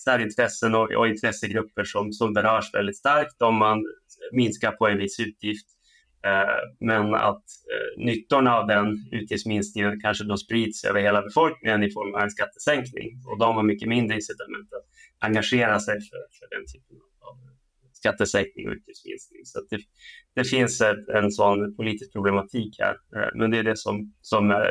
särintressen 0.04 0.74
och, 0.74 0.92
och 0.92 1.08
intressegrupper 1.08 1.84
som, 1.84 2.12
som 2.12 2.32
berörs 2.32 2.74
väldigt 2.74 2.96
starkt 2.96 3.42
om 3.42 3.54
man 3.54 3.84
minskar 4.32 4.72
på 4.72 4.88
en 4.88 4.98
viss 4.98 5.20
utgift. 5.20 5.66
Eh, 6.26 6.58
men 6.80 7.14
att 7.14 7.44
eh, 7.72 8.04
nyttorna 8.04 8.56
av 8.56 8.66
den 8.66 8.86
utgiftsminskningen 9.12 10.00
kanske 10.00 10.24
då 10.24 10.36
sprids 10.36 10.84
över 10.84 11.00
hela 11.00 11.22
befolkningen 11.22 11.82
i 11.82 11.90
form 11.90 12.14
av 12.14 12.20
en 12.20 12.30
skattesänkning 12.30 13.08
och 13.26 13.38
de 13.38 13.56
har 13.56 13.62
mycket 13.62 13.88
mindre 13.88 14.16
incitament 14.16 14.72
att 14.72 14.86
engagera 15.28 15.80
sig 15.80 15.94
för, 15.94 16.22
för 16.38 16.46
den 16.56 16.64
typen 16.72 16.85
av 16.85 16.85
skattesänkning 18.06 18.68
och 18.68 18.72
utgiftsminskning. 18.72 19.38
Liksom. 19.38 19.62
Så 19.68 19.76
det, 19.76 19.82
det, 20.34 20.44
finns 20.44 20.80
ett, 20.80 21.08
en 21.08 21.30
sån 21.30 21.76
politisk 21.76 22.12
problematik 22.12 22.76
här. 22.78 22.94
Eh, 23.16 23.30
men 23.34 23.50
det 23.50 23.58
är 23.58 23.62
det 23.62 23.76
som, 23.76 24.12
som 24.20 24.50
är, 24.50 24.66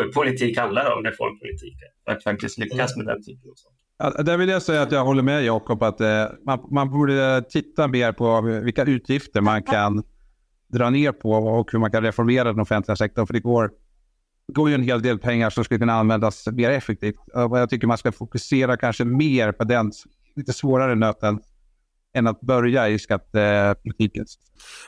eh, 0.00 0.10
politik 0.14 0.58
handlar 0.58 0.96
om, 0.96 1.04
reformpolitik. 1.04 1.76
Att 2.04 2.22
faktiskt 2.22 2.58
lyckas 2.58 2.96
med 2.96 3.06
den 3.06 3.22
typen 3.22 3.50
av 3.50 3.54
saker. 3.54 3.76
Ja, 3.98 4.22
där 4.22 4.36
vill 4.36 4.48
jag 4.48 4.62
säga 4.62 4.82
att 4.82 4.92
jag 4.92 5.04
håller 5.04 5.22
med 5.22 5.44
Jakob 5.44 5.82
att 5.82 6.00
eh, 6.00 6.24
man, 6.46 6.68
man 6.70 6.90
borde 6.90 7.42
titta 7.50 7.88
mer 7.88 8.12
på 8.12 8.40
vilka 8.64 8.84
utgifter 8.84 9.40
man 9.40 9.62
kan 9.62 10.02
dra 10.72 10.90
ner 10.90 11.12
på 11.12 11.30
och 11.30 11.72
hur 11.72 11.78
man 11.78 11.90
kan 11.90 12.02
reformera 12.02 12.44
den 12.44 12.60
offentliga 12.60 12.96
sektorn. 12.96 13.26
För 13.26 13.34
det 13.34 13.40
går, 13.40 13.70
går 14.52 14.68
ju 14.68 14.74
en 14.74 14.82
hel 14.82 15.02
del 15.02 15.18
pengar 15.18 15.50
som 15.50 15.64
skulle 15.64 15.80
kunna 15.80 15.92
användas 15.92 16.46
mer 16.52 16.70
effektivt. 16.70 17.16
Och 17.34 17.58
jag 17.58 17.70
tycker 17.70 17.86
man 17.86 17.98
ska 17.98 18.12
fokusera 18.12 18.76
kanske 18.76 19.04
mer 19.04 19.52
på 19.52 19.64
den 19.64 19.92
lite 20.36 20.52
svårare 20.52 20.94
nöten 20.94 21.40
än 22.16 22.26
att 22.26 22.40
börja 22.40 22.88
i 22.88 22.98
skattepolitiken. 22.98 24.26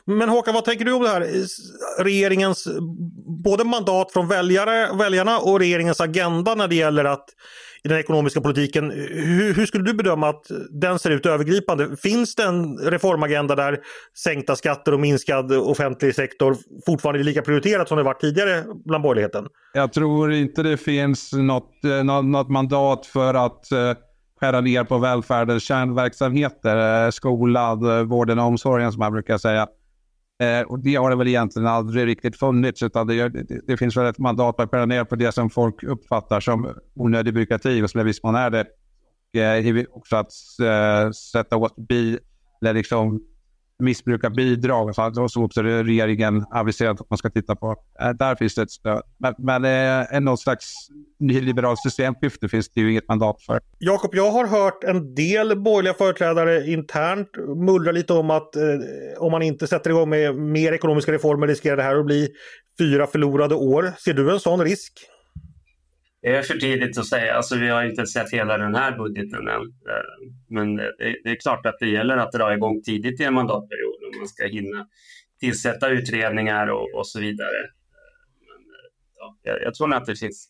Men 0.05 0.29
Håkan, 0.29 0.53
vad 0.53 0.65
tänker 0.65 0.85
du 0.85 0.93
om 0.93 1.03
det 1.03 1.09
här? 1.09 1.27
Regeringens 2.03 2.67
både 3.43 3.63
mandat 3.63 4.11
från 4.11 4.27
väljare, 4.27 4.97
väljarna 4.97 5.39
och 5.39 5.59
regeringens 5.59 6.01
agenda 6.01 6.55
när 6.55 6.67
det 6.67 6.75
gäller 6.75 7.05
att 7.05 7.25
i 7.83 7.87
den 7.87 7.99
ekonomiska 7.99 8.41
politiken. 8.41 8.91
Hur, 9.09 9.53
hur, 9.53 9.65
skulle 9.65 9.83
du 9.83 9.93
bedöma 9.93 10.29
att 10.29 10.51
den 10.81 10.99
ser 10.99 11.09
ut 11.09 11.25
övergripande? 11.25 11.97
Finns 11.97 12.35
det 12.35 12.43
en 12.43 12.77
reformagenda 12.77 13.55
där 13.55 13.77
sänkta 14.23 14.55
skatter 14.55 14.93
och 14.93 14.99
minskad 14.99 15.51
offentlig 15.51 16.15
sektor 16.15 16.57
fortfarande 16.85 17.19
är 17.19 17.23
lika 17.23 17.41
prioriterat 17.41 17.87
som 17.87 17.97
det 17.97 18.03
varit 18.03 18.21
tidigare 18.21 18.63
bland 18.85 19.03
borgerligheten? 19.03 19.47
Jag 19.73 19.93
tror 19.93 20.33
inte 20.33 20.63
det 20.63 20.77
finns 20.77 21.33
något, 21.33 21.85
eh, 21.85 22.23
något, 22.23 22.49
mandat 22.49 23.05
för 23.05 23.33
att 23.33 23.67
uh, 23.73 23.93
skära 24.39 24.61
ner 24.61 24.83
på 24.83 24.97
välfärdens 24.97 25.63
kärnverksamheter, 25.63 27.05
eh, 27.05 27.11
skolan, 27.11 27.97
eh, 27.97 28.03
vården 28.03 28.39
och 28.39 28.45
omsorgen 28.45 28.91
som 28.91 28.99
man 28.99 29.11
brukar 29.11 29.37
säga. 29.37 29.67
Eh, 30.41 30.61
och 30.61 30.79
det 30.79 30.95
har 30.95 31.09
det 31.09 31.15
väl 31.15 31.27
egentligen 31.27 31.67
aldrig 31.67 32.07
riktigt 32.07 32.35
funnits 32.35 32.83
utan 32.83 33.07
det, 33.07 33.29
det, 33.29 33.61
det 33.67 33.77
finns 33.77 33.97
väl 33.97 34.05
ett 34.05 34.19
mandat 34.19 34.59
att 34.59 34.71
skära 34.71 34.85
ner 34.85 35.03
på 35.03 35.15
det 35.15 35.31
som 35.31 35.49
folk 35.49 35.83
uppfattar 35.83 36.39
som 36.39 36.67
onödig 36.95 37.33
byråkrati 37.33 37.81
och 37.81 37.89
som 37.89 38.01
i 38.01 38.03
viss 38.03 38.23
mån 38.23 38.35
är 38.35 38.49
det. 38.49 38.65
Och, 39.89 39.97
också 39.97 40.15
att 40.15 40.31
sätta 41.15 41.57
åt 41.57 41.75
bil, 41.75 42.19
eller 42.61 42.73
liksom 42.73 43.21
missbrukar 43.79 44.29
bidrag. 44.29 44.87
Och 45.17 45.31
så 45.31 45.43
också 45.43 45.61
regeringen 45.61 46.45
aviserat 46.51 47.01
att 47.01 47.09
man 47.09 47.17
ska 47.17 47.29
titta 47.29 47.55
på. 47.55 47.75
Eh, 48.01 48.09
där 48.09 48.35
finns 48.35 48.55
det 48.55 48.61
ett 48.61 48.71
stöd. 48.71 49.01
Men, 49.17 49.35
men 49.37 49.65
eh, 50.11 50.19
någon 50.19 50.37
slags 50.37 50.73
nyliberalt 51.19 51.79
systemskifte 51.79 52.49
finns 52.49 52.69
det 52.69 52.81
ju 52.81 52.91
inget 52.91 53.07
mandat 53.07 53.41
för. 53.41 53.59
Jakob, 53.77 54.15
jag 54.15 54.31
har 54.31 54.47
hört 54.47 54.83
en 54.83 55.15
del 55.15 55.61
borgerliga 55.61 55.93
företrädare 55.93 56.67
internt 56.67 57.29
mullra 57.65 57.91
lite 57.91 58.13
om 58.13 58.29
att 58.29 58.55
eh, 58.55 58.63
om 59.17 59.31
man 59.31 59.41
inte 59.41 59.67
sätter 59.67 59.89
igång 59.89 60.09
med 60.09 60.35
mer 60.35 60.73
ekonomiska 60.73 61.11
reformer 61.11 61.47
riskerar 61.47 61.77
det 61.77 61.83
här 61.83 61.95
att 61.95 62.05
bli 62.05 62.29
fyra 62.79 63.07
förlorade 63.07 63.55
år. 63.55 63.93
Ser 63.97 64.13
du 64.13 64.31
en 64.31 64.39
sån 64.39 64.63
risk? 64.63 64.93
Det 66.21 66.35
är 66.35 66.41
för 66.41 66.53
tidigt 66.53 66.97
att 66.97 67.05
säga. 67.05 67.33
Alltså, 67.33 67.55
vi 67.55 67.69
har 67.69 67.83
inte 67.83 68.05
sett 68.05 68.33
hela 68.33 68.57
den 68.57 68.75
här 68.75 68.97
budgeten 68.97 69.47
än. 69.47 69.61
Eh, 69.61 70.29
men 70.49 70.75
det 70.75 71.29
är 71.29 71.35
klart 71.35 71.65
att 71.65 71.79
det 71.79 71.89
gäller 71.89 72.17
att 72.17 72.31
dra 72.31 72.53
igång 72.53 72.81
tidigt 72.81 73.21
i 73.21 73.23
en 73.23 73.33
mandatperiod 73.33 74.03
om 74.13 74.19
man 74.19 74.27
ska 74.27 74.45
hinna 74.45 74.87
tillsätta 75.39 75.89
utredningar 75.89 76.67
och, 76.67 76.95
och 76.95 77.07
så 77.07 77.19
vidare. 77.19 77.59
Eh, 77.59 78.19
men, 78.47 78.57
eh, 78.57 78.89
ja, 79.15 79.59
jag, 79.63 79.73
tror 79.73 79.93
att 79.93 80.05
det 80.05 80.15
finns 80.15 80.49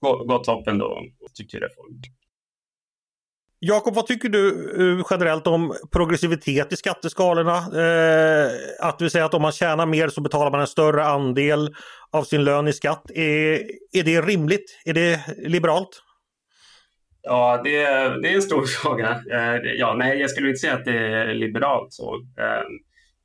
gott 0.00 0.46
hopp 0.46 0.68
ändå 0.68 0.86
om 0.86 1.04
strukturreformer. 1.30 2.00
Jakob, 3.58 3.94
vad 3.94 4.06
tycker 4.06 4.28
du 4.28 4.48
eh, 4.98 5.06
generellt 5.10 5.46
om 5.46 5.74
progressivitet 5.92 6.72
i 6.72 6.76
skatteskalorna? 6.76 7.56
Eh, 7.56 8.50
att 8.80 9.02
vi 9.02 9.10
säger 9.10 9.24
att 9.24 9.34
om 9.34 9.42
man 9.42 9.52
tjänar 9.52 9.86
mer 9.86 10.08
så 10.08 10.20
betalar 10.20 10.50
man 10.50 10.60
en 10.60 10.66
större 10.66 11.04
andel 11.04 11.74
av 12.12 12.24
sin 12.24 12.44
lön 12.44 12.68
i 12.68 12.72
skatt. 12.72 13.10
Är, 13.10 13.62
är 13.92 14.02
det 14.02 14.20
rimligt? 14.20 14.80
Är 14.84 14.94
det 14.94 15.20
liberalt? 15.36 16.02
Ja, 17.22 17.60
det, 17.64 17.70
det 18.22 18.28
är 18.28 18.34
en 18.34 18.42
stor 18.42 18.62
fråga. 18.82 19.10
Eh, 19.32 19.72
ja, 19.78 19.94
nej, 19.94 20.18
jag 20.20 20.30
skulle 20.30 20.48
inte 20.48 20.60
säga 20.60 20.74
att 20.74 20.84
det 20.84 20.98
är 20.98 21.34
liberalt. 21.34 21.92
så. 21.92 22.14
Eh, 22.14 22.62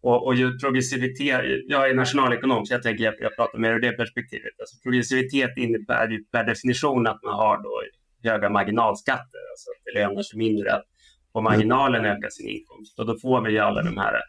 och, 0.04 0.26
och 0.26 0.36
ju 0.36 0.60
progressivitet, 0.60 1.42
jag 1.68 1.90
är 1.90 1.96
nationalekonom 1.96 2.66
så 2.66 2.74
jag 2.74 2.84
tänker 2.84 3.10
att 3.10 3.20
jag 3.20 3.36
pratar 3.36 3.60
mer 3.60 3.72
ur 3.72 3.80
det 3.80 3.92
perspektivet. 3.92 4.60
Alltså, 4.60 4.82
progressivitet 4.84 5.58
innebär 5.58 6.08
ju 6.08 6.24
per 6.24 6.44
definition 6.44 7.08
att 7.08 7.24
man 7.24 7.34
har 7.34 7.58
då 7.58 7.82
höga 8.24 8.50
marginalskatter, 8.50 9.40
alltså 9.52 9.70
att 9.70 9.84
det 9.86 10.00
lönar 10.00 10.22
sig 10.22 10.38
mindre 10.38 10.74
att 10.74 10.86
på 11.34 11.42
marginalen 11.42 12.06
öka 12.06 12.30
sin 12.30 12.50
inkomst. 12.50 13.00
Och 13.00 13.06
då 13.06 13.20
får 13.20 13.42
vi 13.42 13.52
ju 13.52 13.60
alla 13.60 13.84
de 13.84 13.98
här 13.98 14.22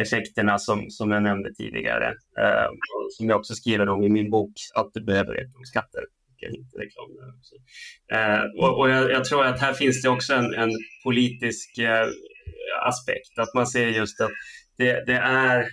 effekterna 0.00 0.58
som, 0.58 0.90
som 0.90 1.10
jag 1.10 1.22
nämnde 1.22 1.54
tidigare, 1.54 2.08
eh, 2.40 2.68
som 3.10 3.28
jag 3.28 3.38
också 3.38 3.54
skriver 3.54 3.88
om 3.88 4.02
i 4.02 4.08
min 4.08 4.30
bok, 4.30 4.52
att 4.74 4.90
du 4.94 5.04
behöver 5.04 5.34
rätt 5.34 5.56
om 5.56 5.64
skatter. 5.64 6.02
Reklam 6.78 7.10
eh, 8.12 8.64
och, 8.64 8.78
och 8.78 8.90
jag, 8.90 9.10
jag, 9.10 9.24
tror 9.24 9.44
att 9.44 9.60
här 9.60 9.72
finns 9.72 10.02
det 10.02 10.08
också 10.08 10.34
en, 10.34 10.54
en 10.54 10.70
politisk 11.04 11.78
eh, 11.78 12.08
aspekt, 12.86 13.38
att 13.38 13.54
man 13.54 13.66
ser 13.66 13.88
just 13.88 14.20
att 14.20 14.30
det, 14.76 15.06
det 15.06 15.16
är 15.16 15.68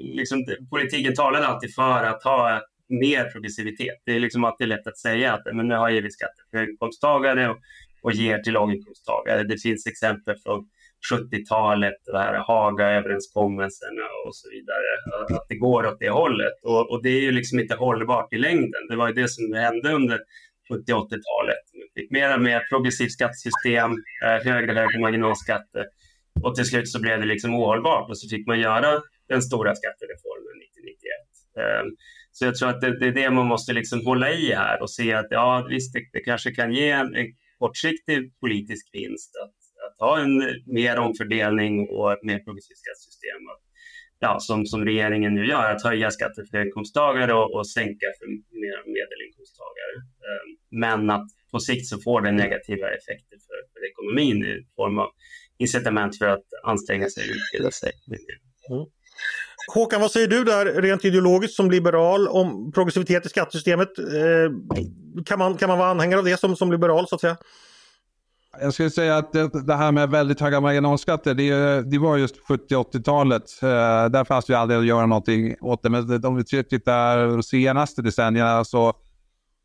liksom, 0.00 0.44
politiken 0.70 1.14
talar 1.14 1.40
alltid 1.40 1.74
för 1.74 2.04
att 2.04 2.24
ha 2.24 2.62
mer 2.90 3.24
progressivitet. 3.24 4.02
Det 4.04 4.12
är 4.12 4.20
liksom 4.20 4.44
alltid 4.44 4.68
lätt 4.68 4.86
att 4.86 4.98
säga 4.98 5.32
att 5.32 5.54
men 5.54 5.68
nu 5.68 5.74
har 5.74 5.90
vi 5.90 6.10
skatter 6.10 6.42
för 6.50 6.58
höginkomsttagare 6.58 7.48
och, 7.48 7.58
och 8.02 8.12
ger 8.12 8.38
till 8.38 8.52
låginkomsttagare. 8.52 9.42
Det 9.42 9.58
finns 9.58 9.86
exempel 9.86 10.36
från 10.44 10.68
70-talet, 11.12 12.00
Haga-överenskommelserna 12.46 14.06
och 14.26 14.36
så 14.36 14.48
vidare, 14.50 15.38
att 15.40 15.46
det 15.48 15.56
går 15.56 15.86
åt 15.86 16.00
det 16.00 16.10
hållet. 16.10 16.56
Och, 16.62 16.90
och, 16.90 17.02
det 17.02 17.08
är 17.08 17.20
ju 17.20 17.32
liksom 17.32 17.60
inte 17.60 17.74
hållbart 17.74 18.32
i 18.32 18.38
längden. 18.38 18.82
Det 18.88 18.96
var 18.96 19.08
ju 19.08 19.14
det 19.14 19.28
som 19.28 19.52
hände 19.52 19.92
under 19.92 20.18
70 20.68 20.92
80-talet. 20.92 21.64
Vi 21.72 22.02
fick 22.02 22.10
mer 22.10 22.34
och 22.34 22.42
mer 22.42 22.60
progressivt 22.70 23.12
skattesystem, 23.12 23.90
eh, 24.24 24.44
högre 24.44 24.72
och 24.72 24.78
högre 24.78 25.00
marginalskatter 25.00 25.86
och 26.42 26.54
till 26.56 26.64
slut 26.64 26.88
så 26.88 27.00
blev 27.00 27.20
det 27.20 27.26
liksom 27.26 27.54
ohållbart 27.54 28.10
och 28.10 28.18
så 28.18 28.28
fick 28.28 28.46
man 28.46 28.60
göra 28.60 29.02
den 29.28 29.42
stora 29.42 29.74
skattereformen 29.74 30.54
1991. 30.62 31.96
Så 32.40 32.46
jag 32.46 32.56
tror 32.56 32.68
att 32.68 32.80
det, 32.80 32.98
det, 32.98 33.06
är 33.06 33.12
det 33.12 33.30
man 33.30 33.46
måste 33.46 33.72
liksom 33.72 34.06
hålla 34.06 34.30
i 34.30 34.52
här 34.54 34.82
och 34.82 34.90
se 34.90 35.12
att 35.12 35.26
ja, 35.30 35.66
visst, 35.70 35.92
det, 35.92 36.00
det 36.12 36.20
kanske 36.20 36.50
kan 36.54 36.72
ge 36.72 36.90
en, 36.90 37.14
en 37.14 37.26
kortsiktig 37.58 38.40
politisk 38.40 38.88
vinst 38.92 39.30
att, 39.44 39.56
att 39.86 39.96
ha 40.06 40.20
en 40.20 40.32
mer 40.66 40.98
omfördelning 40.98 41.88
och 41.88 42.12
ett 42.12 42.22
mer 42.22 42.38
progressivt 42.38 42.78
skattesystem. 42.78 43.40
Ja, 44.18 44.40
som, 44.40 44.66
som 44.66 44.84
regeringen 44.84 45.34
nu 45.34 45.46
gör, 45.46 45.70
att 45.72 45.84
höja 45.84 46.10
skatter 46.10 46.44
för 46.50 46.58
höginkomsttagare 46.58 47.32
och, 47.34 47.54
och 47.54 47.70
sänka 47.70 48.06
för 48.18 48.26
mer 48.64 48.78
medelinkomsttagare. 48.96 49.94
Ehm, 50.28 50.48
men 50.70 51.10
att 51.10 51.26
på 51.52 51.58
sikt 51.60 51.86
så 51.86 52.00
får 52.00 52.20
det 52.20 52.32
negativa 52.32 52.86
effekter 52.98 53.38
för, 53.46 53.58
för 53.72 53.80
ekonomin 53.90 54.44
i 54.44 54.66
form 54.76 54.98
av 54.98 55.08
incitament 55.58 56.18
för 56.18 56.26
att 56.26 56.46
anstränga 56.64 57.08
sig 57.10 57.24
och 57.30 57.36
utbilda 57.36 57.70
sig. 57.70 57.92
Mm. 58.70 58.86
Håkan, 59.74 60.00
vad 60.00 60.10
säger 60.10 60.28
du 60.28 60.44
där 60.44 60.66
rent 60.66 61.04
ideologiskt 61.04 61.56
som 61.56 61.70
liberal 61.70 62.28
om 62.28 62.72
progressivitet 62.72 63.26
i 63.26 63.28
skattesystemet? 63.28 63.98
Eh, 63.98 65.24
kan, 65.24 65.38
man, 65.38 65.56
kan 65.56 65.68
man 65.68 65.78
vara 65.78 65.90
anhängare 65.90 66.18
av 66.18 66.24
det 66.24 66.40
som, 66.40 66.56
som 66.56 66.72
liberal 66.72 67.08
så 67.08 67.14
att 67.14 67.20
säga? 67.20 67.36
Jag 68.60 68.74
skulle 68.74 68.90
säga 68.90 69.16
att 69.16 69.32
det, 69.32 69.66
det 69.66 69.74
här 69.74 69.92
med 69.92 70.10
väldigt 70.10 70.40
höga 70.40 70.60
marginalskatter, 70.60 71.34
det, 71.34 71.82
det 71.90 71.98
var 71.98 72.16
just 72.16 72.36
70-80-talet. 72.48 73.42
Eh, 73.62 73.68
där 74.10 74.24
fanns 74.24 74.44
det 74.44 74.52
ju 74.52 74.58
aldrig 74.58 74.80
att 74.80 74.86
göra 74.86 75.06
någonting 75.06 75.54
åt 75.60 75.82
det. 75.82 75.88
Men 75.88 76.24
om 76.24 76.36
vi 76.36 76.44
tittar 76.44 77.26
de 77.26 77.42
senaste 77.42 78.02
decennierna 78.02 78.64
så 78.64 78.94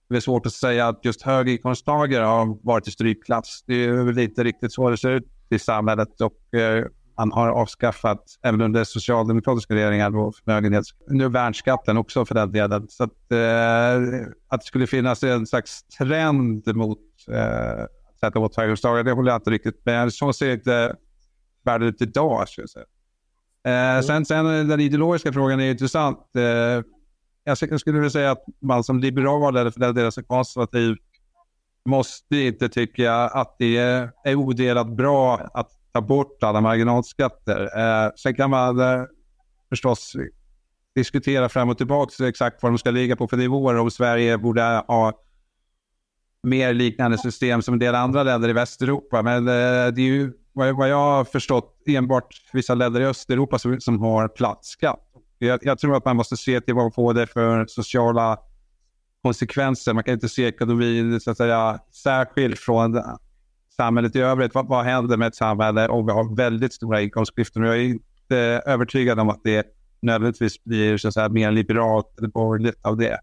det 0.09 0.15
är 0.15 0.19
svårt 0.19 0.45
att 0.45 0.53
säga 0.53 0.87
att 0.87 1.05
just 1.05 1.21
höginkomsttagare 1.21 2.23
har 2.23 2.65
varit 2.65 2.87
i 2.87 2.91
strykklass. 2.91 3.63
Det 3.67 3.85
är 3.85 3.91
väl 3.91 4.19
inte 4.19 4.43
riktigt 4.43 4.73
så 4.73 4.89
det 4.89 4.97
ser 4.97 5.11
ut 5.11 5.27
i 5.49 5.59
samhället 5.59 6.21
och 6.21 6.59
eh, 6.59 6.85
man 7.17 7.31
har 7.31 7.49
avskaffat, 7.49 8.23
även 8.43 8.61
under 8.61 8.83
socialdemokratiska 8.83 9.75
regeringar, 9.75 10.09
då, 10.09 10.31
förmögenhets... 10.31 10.89
Nu 11.07 11.29
värnskatten 11.29 11.97
också 11.97 12.25
för 12.25 12.35
den 12.35 12.51
delen. 12.51 12.87
Så 12.89 13.03
att, 13.03 13.31
eh, 13.31 14.27
att 14.47 14.61
det 14.61 14.65
skulle 14.65 14.87
finnas 14.87 15.23
en 15.23 15.47
slags 15.47 15.83
trend 15.83 16.75
mot 16.75 16.99
eh, 17.31 17.83
att 17.83 18.19
sätta 18.19 18.39
åt 18.39 18.55
höginkomsttagare, 18.55 19.03
det 19.03 19.11
håller 19.11 19.31
jag 19.31 19.37
inte 19.37 19.49
riktigt 19.49 19.85
med. 19.85 20.13
Så 20.13 20.33
ser 20.33 20.53
inte 20.53 20.95
världen 21.65 21.87
ut 21.87 22.01
idag, 22.01 22.49
skulle 22.49 22.63
jag 22.63 22.69
säga. 22.69 22.85
Eh, 23.65 23.91
mm. 23.91 24.03
sen, 24.03 24.25
sen 24.25 24.67
den 24.67 24.79
ideologiska 24.79 25.33
frågan 25.33 25.59
är 25.59 25.71
intressant. 25.71 26.35
Eh, 26.35 26.83
jag 27.43 27.79
skulle 27.79 27.99
vilja 27.99 28.09
säga 28.09 28.31
att 28.31 28.43
man 28.61 28.83
som 28.83 28.99
liberal 28.99 29.57
eller 29.57 29.71
för 29.71 29.79
den 29.79 29.95
delen 29.95 30.11
som 30.11 30.23
konservativ 30.23 30.95
måste 31.85 32.37
inte 32.37 32.69
tycka 32.69 33.13
att 33.13 33.55
det 33.59 33.77
är 34.23 34.35
odelat 34.35 34.87
bra 34.87 35.49
att 35.53 35.71
ta 35.95 36.01
bort 36.01 36.43
alla 36.43 36.61
marginalskatter. 36.61 37.61
Eh, 37.79 38.11
sen 38.15 38.35
kan 38.35 38.49
man 38.49 38.79
eh, 38.79 39.03
förstås 39.69 40.15
diskutera 40.95 41.49
fram 41.49 41.69
och 41.69 41.77
tillbaka 41.77 42.27
exakt 42.27 42.63
vad 42.63 42.71
de 42.71 42.77
ska 42.77 42.91
ligga 42.91 43.15
på 43.15 43.27
för 43.27 43.37
nivåer. 43.37 43.75
Om 43.75 43.91
Sverige 43.91 44.37
borde 44.37 44.61
ha 44.87 45.13
mer 46.43 46.73
liknande 46.73 47.17
system 47.17 47.61
som 47.61 47.73
en 47.73 47.79
del 47.79 47.95
andra 47.95 48.23
länder 48.23 48.49
i 48.49 48.53
Västeuropa. 48.53 49.21
Men 49.21 49.47
eh, 49.47 49.93
det 49.93 50.01
är 50.01 50.05
ju 50.05 50.33
vad 50.53 50.89
jag 50.89 50.97
har 50.97 51.23
förstått 51.23 51.83
enbart 51.87 52.41
vissa 52.53 52.75
länder 52.75 53.01
i 53.01 53.05
Östeuropa 53.05 53.59
som, 53.59 53.81
som 53.81 54.01
har 54.01 54.27
platt 54.27 54.65
skatt. 54.65 54.99
Jag, 55.37 55.59
jag, 55.61 55.79
tror 55.79 55.97
att 55.97 56.05
man 56.05 56.15
måste 56.15 56.37
se 56.37 56.61
till 56.61 56.75
vad 56.75 56.83
man 56.83 56.91
får 56.91 57.13
det 57.13 57.27
för 57.27 57.65
sociala 57.67 58.39
konsekvenser. 59.21 59.93
Man 59.93 60.03
kan 60.03 60.13
inte 60.13 60.29
se 60.29 60.45
ekonomin 60.45 61.19
så 61.19 61.31
att 61.31 61.37
säga, 61.37 61.79
särskilt 61.91 62.59
från 62.59 63.01
samhället 63.75 64.15
i 64.15 64.19
övrigt. 64.19 64.55
Vad, 64.55 64.67
vad 64.67 64.85
händer 64.85 65.17
med 65.17 65.27
ett 65.27 65.35
samhälle 65.35 65.87
om 65.87 66.05
vi 66.05 66.11
har 66.11 66.35
väldigt 66.35 66.73
stora 66.73 67.01
inkomstklyftor? 67.01 67.65
Jag 67.65 67.75
är 67.75 67.81
inte 67.81 68.37
övertygad 68.65 69.19
om 69.19 69.29
att 69.29 69.41
det 69.43 69.65
nödvändigtvis 70.01 70.63
blir 70.63 70.97
så 70.97 71.07
att 71.07 71.13
säga, 71.13 71.29
mer 71.29 71.51
liberalt 71.51 72.17
eller 72.17 72.29
borgerligt 72.29 72.85
av 72.85 72.97
det. 72.97 73.19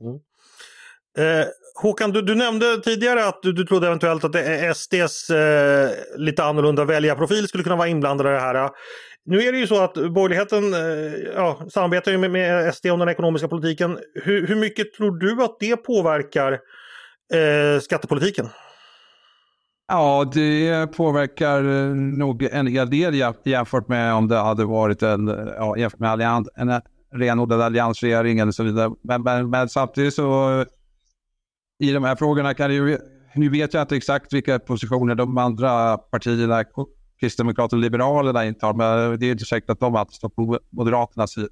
Mm. 0.00 0.14
Eh, 1.18 1.46
Håkan, 1.82 2.10
du, 2.10 2.22
du, 2.22 2.34
nämnde 2.34 2.80
tidigare 2.80 3.26
att 3.26 3.42
du, 3.42 3.52
du 3.52 3.64
trodde 3.64 3.86
eventuellt 3.86 4.24
att 4.24 4.34
eh, 4.34 4.72
SDs 4.74 5.30
eh, 5.30 5.90
lite 6.16 6.44
annorlunda 6.44 6.84
väljarprofil 6.84 7.48
skulle 7.48 7.64
kunna 7.64 7.76
vara 7.76 7.88
inblandad 7.88 8.26
i 8.26 8.30
det 8.30 8.40
här. 8.40 8.70
Nu 9.24 9.42
är 9.42 9.52
det 9.52 9.58
ju 9.58 9.66
så 9.66 9.80
att 9.80 9.94
borgerligheten 9.94 10.74
eh, 10.74 11.12
ja, 11.34 11.62
samarbetar 11.70 12.12
ju 12.12 12.18
med, 12.18 12.30
med, 12.30 12.74
SD 12.74 12.86
om 12.86 12.98
den 12.98 13.08
ekonomiska 13.08 13.48
politiken. 13.48 13.98
Hur, 14.14 14.46
hur 14.46 14.56
mycket 14.56 14.92
tror 14.92 15.18
du 15.18 15.42
att 15.42 15.56
det 15.60 15.76
påverkar 15.76 16.52
eh, 17.34 17.80
skattepolitiken? 17.80 18.48
Ja, 19.92 20.30
det 20.34 20.86
påverkar 20.86 21.64
eh, 21.64 21.94
nog 21.94 22.42
en 22.42 22.66
hel 22.66 22.90
del 22.90 23.14
jämfört 23.44 23.88
med 23.88 24.14
om 24.14 24.28
det 24.28 24.36
hade 24.36 24.64
varit 24.64 25.02
en, 25.02 25.26
ja, 25.56 25.76
jämfört 25.76 26.00
med 26.00 26.10
allians, 26.10 26.48
en 26.54 26.80
renodlad 27.14 27.60
alliansregering 27.60 28.38
eller 28.38 28.52
så 28.52 28.62
vidare. 28.62 28.90
Men, 29.02 29.22
men, 29.22 29.50
men, 29.50 29.68
samtidigt 29.68 30.14
så 30.14 30.64
i 31.78 31.92
de 31.92 32.04
här 32.04 32.16
frågorna 32.16 32.54
kan 32.54 32.70
det 32.70 32.74
ju, 32.74 32.98
nu 33.34 33.48
vet 33.48 33.74
jag 33.74 33.82
inte 33.82 33.96
exakt 33.96 34.32
vilka 34.32 34.58
positioner 34.58 35.14
de 35.14 35.38
andra 35.38 35.98
partierna, 35.98 36.64
Kristdemokraterna 37.20 37.78
och 37.78 37.82
Liberalerna 37.82 38.44
intar, 38.44 38.74
men 38.74 39.20
det 39.20 39.26
är 39.26 39.32
inte 39.32 39.44
säkert 39.44 39.70
att 39.70 39.80
de 39.80 39.96
alltid 39.96 40.14
står 40.14 40.28
på 40.28 40.58
Moderaternas 40.70 41.32
sida. 41.32 41.48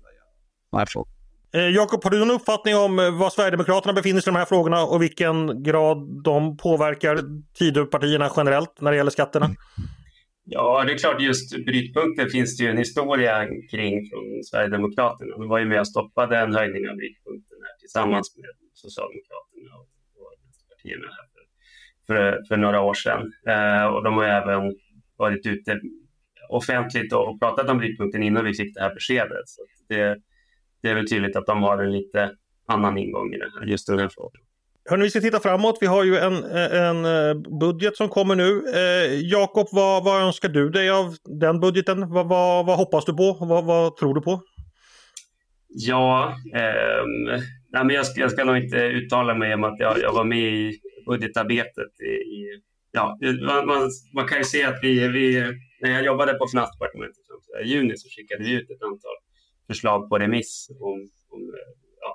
Nej, 0.73 0.87
Eh, 0.87 1.18
Eh, 1.55 1.69
Jakob, 1.69 2.05
har 2.05 2.11
du 2.11 2.19
någon 2.19 2.31
uppfattning 2.31 2.77
om 2.77 2.99
eh, 2.99 3.19
var 3.19 3.31
Sverigedemokraterna 3.31 3.93
befinner 3.93 4.21
sig 4.21 4.31
i 4.31 4.33
de 4.33 4.39
här 4.39 4.45
frågorna 4.45 4.83
och 4.83 5.03
vilken 5.03 5.63
grad 5.63 6.23
de 6.25 6.57
påverkar 6.57 7.19
Tidöpartierna 7.59 8.31
generellt 8.37 8.81
när 8.81 8.91
det 8.91 8.97
gäller 8.97 9.11
skatterna? 9.11 9.47
Mm. 9.47 9.57
Ja, 10.51 10.85
det 10.85 10.93
är 10.93 10.99
klart 10.99 11.21
just 11.21 11.65
brytpunkten 11.65 12.31
finns 12.31 12.57
det 12.57 12.65
ju 12.65 12.71
en 12.71 12.77
historia 12.77 13.47
kring 13.71 14.11
från 14.11 14.45
Sverigedemokraterna. 14.45 15.37
De 15.37 15.49
var 15.49 15.59
ju 15.59 15.65
med 15.65 15.81
och 15.81 15.89
stoppade 15.89 16.39
en 16.39 16.55
höjning 16.55 16.89
av 16.89 16.97
brytpunkten 16.97 17.59
här 17.63 17.79
tillsammans 17.81 18.37
med 18.37 18.51
Socialdemokraterna 18.75 19.71
och, 19.81 19.89
och 20.21 20.33
Vänsterpartierna 20.43 21.09
här 21.17 21.27
för, 21.35 21.45
för, 22.07 22.45
för, 22.49 22.57
några 22.57 22.81
år 22.81 22.95
sedan. 22.95 23.33
Eh, 23.47 23.87
och 23.87 24.05
de 24.05 24.15
har 24.15 24.25
även 24.25 24.75
varit 25.17 25.47
ute 25.47 25.81
offentligt 26.49 27.13
och, 27.13 27.29
och 27.29 27.41
pratat 27.41 27.71
om 27.71 27.79
brytpunkten 27.79 28.23
innan 28.23 28.45
vi 28.45 28.55
fick 28.55 28.75
det 28.75 28.81
här 28.81 28.95
beskedet. 28.95 29.49
Så 29.49 29.63
det, 29.89 30.19
det 30.83 30.89
är 30.89 30.95
väl 30.95 31.09
tydligt 31.09 31.37
att 31.37 31.47
de 31.47 31.63
har 31.63 31.79
en 31.79 31.93
lite 31.93 32.31
annan 32.67 32.99
ingång 32.99 33.35
i 33.35 33.39
det 33.39 33.51
här, 33.59 33.67
just 33.67 33.87
den 33.87 33.99
här 33.99 34.09
frågan. 34.09 34.43
Hörrni, 34.91 35.05
vi 35.05 35.11
ska 35.11 35.21
titta 35.21 35.41
framåt. 35.41 35.79
Vi 35.81 35.87
har 35.87 36.05
ju 36.05 36.17
en, 36.17 36.45
en 36.45 37.05
eh, 37.05 37.59
budget 37.61 37.97
som 37.97 38.09
kommer 38.09 38.35
nu. 38.37 38.63
Eh, 38.75 39.21
Jakob, 39.21 39.67
vad, 39.73 40.05
vad 40.05 40.23
önskar 40.23 40.49
du 40.49 40.71
dig 40.71 40.91
av 40.91 41.17
den 41.25 41.61
budgeten? 41.61 42.11
Vad, 42.11 42.29
vad, 42.29 42.67
vad 42.67 42.77
hoppas 42.77 43.05
du 43.05 43.13
på? 43.17 43.37
Vad, 43.41 43.65
vad 43.65 43.97
tror 43.97 44.15
du 44.15 44.21
på? 44.21 44.43
Ja, 45.69 46.35
eh, 46.55 47.05
nej, 47.73 47.85
men 47.85 47.91
jag, 47.91 48.07
ska, 48.07 48.21
jag 48.21 48.31
ska 48.31 48.45
nog 48.45 48.57
inte 48.57 48.77
uttala 48.77 49.35
mig 49.35 49.55
om 49.55 49.65
att 49.65 49.79
jag, 49.79 49.99
jag 49.99 50.13
var 50.13 50.25
med 50.25 50.55
i 50.55 50.81
budgetarbetet. 51.07 52.01
I, 52.01 52.13
i 52.13 52.61
ja, 52.93 53.19
man, 53.47 53.67
man, 53.67 53.91
man, 54.15 54.29
kan 54.29 54.39
ju 54.39 54.45
se 54.45 54.65
att 54.65 54.79
vi, 54.83 55.09
vi, 55.09 55.53
när 55.81 55.91
jag 55.91 56.05
jobbade 56.05 56.35
på 56.35 56.47
Finansdepartementet 56.51 57.19
i 57.65 57.69
juni 57.69 57.97
så 57.97 58.09
skickade 58.09 58.45
vi 58.45 58.53
ut 58.53 58.71
ett 58.71 58.83
antal 58.83 59.17
förslag 59.71 60.09
på 60.09 60.19
remiss 60.19 60.69
om, 60.71 60.99
om 61.35 61.41
ja, 62.01 62.11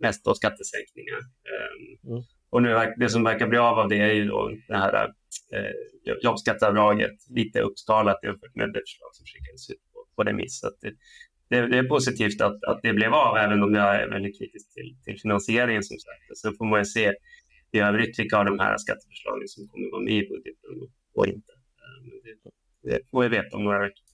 mest 0.00 0.24
då 0.24 0.34
skattesänkningar. 0.34 1.20
Ehm, 1.52 2.10
mm. 2.10 2.22
Och 2.50 2.62
nu, 2.62 2.68
det 2.96 3.08
som 3.08 3.24
verkar 3.24 3.48
bli 3.48 3.58
av 3.58 3.78
av 3.78 3.88
det 3.88 4.00
är 4.08 4.12
ju 4.12 4.24
då 4.24 4.50
det 4.68 4.76
här 4.76 4.94
eh, 5.54 5.74
jobbskatteavdraget 6.22 7.16
lite 7.38 7.60
uppskalat 7.60 8.18
jämfört 8.22 8.54
med 8.54 8.68
det 8.72 8.82
förslag 8.86 9.10
som 9.12 9.24
skickades 9.26 9.70
ut 9.70 9.82
på, 9.92 9.98
på 10.16 10.22
remiss. 10.28 10.60
Så 10.60 10.70
det, 10.80 10.92
det, 11.50 11.68
det, 11.70 11.78
är 11.78 11.88
positivt 11.88 12.40
att, 12.40 12.64
att 12.70 12.80
det 12.82 12.92
blev 12.92 13.12
av, 13.14 13.36
även 13.36 13.62
om 13.62 13.74
jag 13.74 13.96
är 14.00 14.08
väldigt 14.10 14.38
kritisk 14.38 14.74
till, 14.74 14.90
till 15.04 15.20
finansieringen 15.22 15.82
som 15.82 15.96
sagt. 16.06 16.24
Så 16.40 16.52
får 16.58 16.64
man 16.64 16.80
ju 16.80 16.84
se 16.84 17.12
i 17.72 17.78
övrigt 17.78 18.18
vilka 18.18 18.38
av 18.38 18.44
de 18.44 18.58
här 18.58 18.76
skatteförslagen 18.76 19.48
som 19.48 19.68
kommer 19.68 19.90
vara 19.90 20.04
med 20.08 20.16
i 20.22 20.28
budgeten 20.32 20.70
och 21.14 21.26
inte. 21.26 21.52
Ehm, 21.84 22.06
det, 22.24 22.34
det 22.88 22.98
får 23.10 23.22
vi 23.22 23.28
veta 23.28 23.56
om 23.56 23.64
några 23.64 23.80
veckor. 23.86 24.04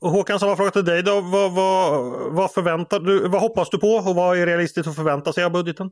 Håkan, 0.00 0.40
samma 0.40 0.56
fråga 0.56 0.70
till 0.70 0.84
dig 0.84 1.02
då. 1.02 1.20
Vad, 1.20 1.52
vad, 1.52 2.04
vad, 2.34 2.52
förväntar 2.52 3.00
du, 3.00 3.28
vad 3.28 3.40
hoppas 3.40 3.70
du 3.70 3.78
på 3.78 3.88
och 3.88 4.14
vad 4.14 4.38
är 4.38 4.46
realistiskt 4.46 4.88
att 4.88 4.96
förvänta 4.96 5.32
sig 5.32 5.44
av 5.44 5.52
budgeten? 5.52 5.90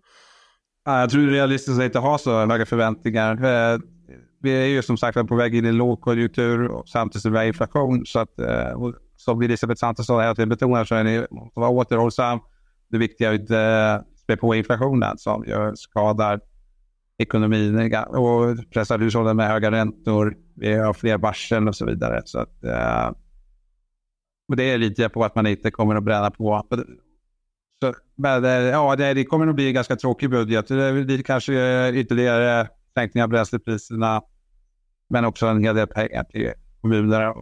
Jag 0.84 1.10
tror 1.10 1.22
det 1.22 1.28
är 1.28 1.32
realistiskt 1.32 1.78
att 1.78 1.84
inte 1.84 1.98
ha 1.98 2.18
så 2.18 2.46
höga 2.46 2.66
förväntningar. 2.66 3.44
Eh, 3.44 3.78
vi 4.42 4.50
är 4.50 4.66
ju 4.66 4.82
som 4.82 4.96
sagt 4.96 5.28
på 5.28 5.36
väg 5.36 5.54
in 5.54 5.64
i 5.64 5.72
lågkonjunktur 5.72 6.68
och 6.68 6.88
samtidigt 6.88 7.22
som 7.22 7.32
vi 7.32 7.38
har 7.38 7.44
inflation. 7.44 8.06
Så 8.06 8.18
att, 8.18 8.38
eh, 8.38 8.78
som 9.16 9.42
Elisabeth 9.42 9.78
Svantesson 9.78 10.20
hela 10.20 10.34
tiden 10.34 10.48
betonar 10.48 10.84
så 10.84 10.94
är 10.94 11.04
det 11.04 11.18
att 11.18 11.28
vara 11.54 11.68
återhållsam. 11.68 12.40
Det 12.90 12.98
viktiga 12.98 13.30
är 13.30 13.34
att 13.34 13.40
inte 13.40 13.58
eh, 13.58 14.18
spä 14.22 14.36
på 14.36 14.54
inflationen 14.54 15.18
som 15.18 15.44
gör, 15.44 15.74
skadar 15.74 16.40
ekonomin 17.18 17.94
och 18.08 18.70
pressar 18.72 18.98
hushållen 18.98 19.36
med 19.36 19.48
höga 19.48 19.70
räntor. 19.70 20.36
Vi 20.56 20.74
har 20.74 20.92
fler 20.92 21.18
varsel 21.18 21.68
och 21.68 21.76
så 21.76 21.86
vidare. 21.86 22.22
Så 22.24 22.38
att, 22.38 22.64
och 24.48 24.56
det 24.56 24.64
är 24.64 24.78
lite 24.78 25.08
på 25.08 25.24
att 25.24 25.34
man 25.34 25.46
inte 25.46 25.70
kommer 25.70 25.94
att 25.94 26.04
bränna 26.04 26.30
på. 26.30 26.66
Så, 27.82 27.94
men, 28.14 28.44
eh, 28.44 28.50
ja, 28.50 28.96
det, 28.96 29.14
det 29.14 29.24
kommer 29.24 29.46
nog 29.46 29.54
bli 29.54 29.68
en 29.68 29.74
ganska 29.74 29.96
tråkig 29.96 30.30
budget. 30.30 30.68
Det 30.68 31.04
blir 31.04 31.22
kanske 31.22 31.54
eh, 31.54 31.96
ytterligare 31.96 32.68
sänkning 32.94 33.22
av 33.22 33.28
bränslepriserna, 33.28 34.22
men 35.08 35.24
också 35.24 35.46
en 35.46 35.64
hel 35.64 35.76
del 35.76 35.86
pengar 35.86 36.24
till 36.24 36.52
kommunerna 36.80 37.34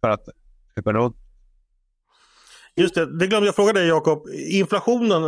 för 0.00 0.08
att 0.08 0.28
köpa 0.76 0.90
ska 0.90 1.12
Just 2.76 2.94
det, 2.94 3.18
det 3.18 3.26
glömde 3.26 3.46
jag 3.46 3.54
fråga 3.54 3.72
dig 3.72 3.88
Jakob. 3.88 4.28
Inflationen, 4.50 5.22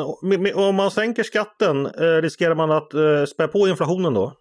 om 0.55 0.75
man 0.75 0.91
sänker 0.91 1.23
skatten, 1.23 1.87
eh, 1.87 2.23
riskerar 2.23 2.55
man 2.55 2.71
att 2.71 2.89
spä 3.29 3.49
på 3.49 3.69
inflationen 3.69 4.15
då? 4.15 4.40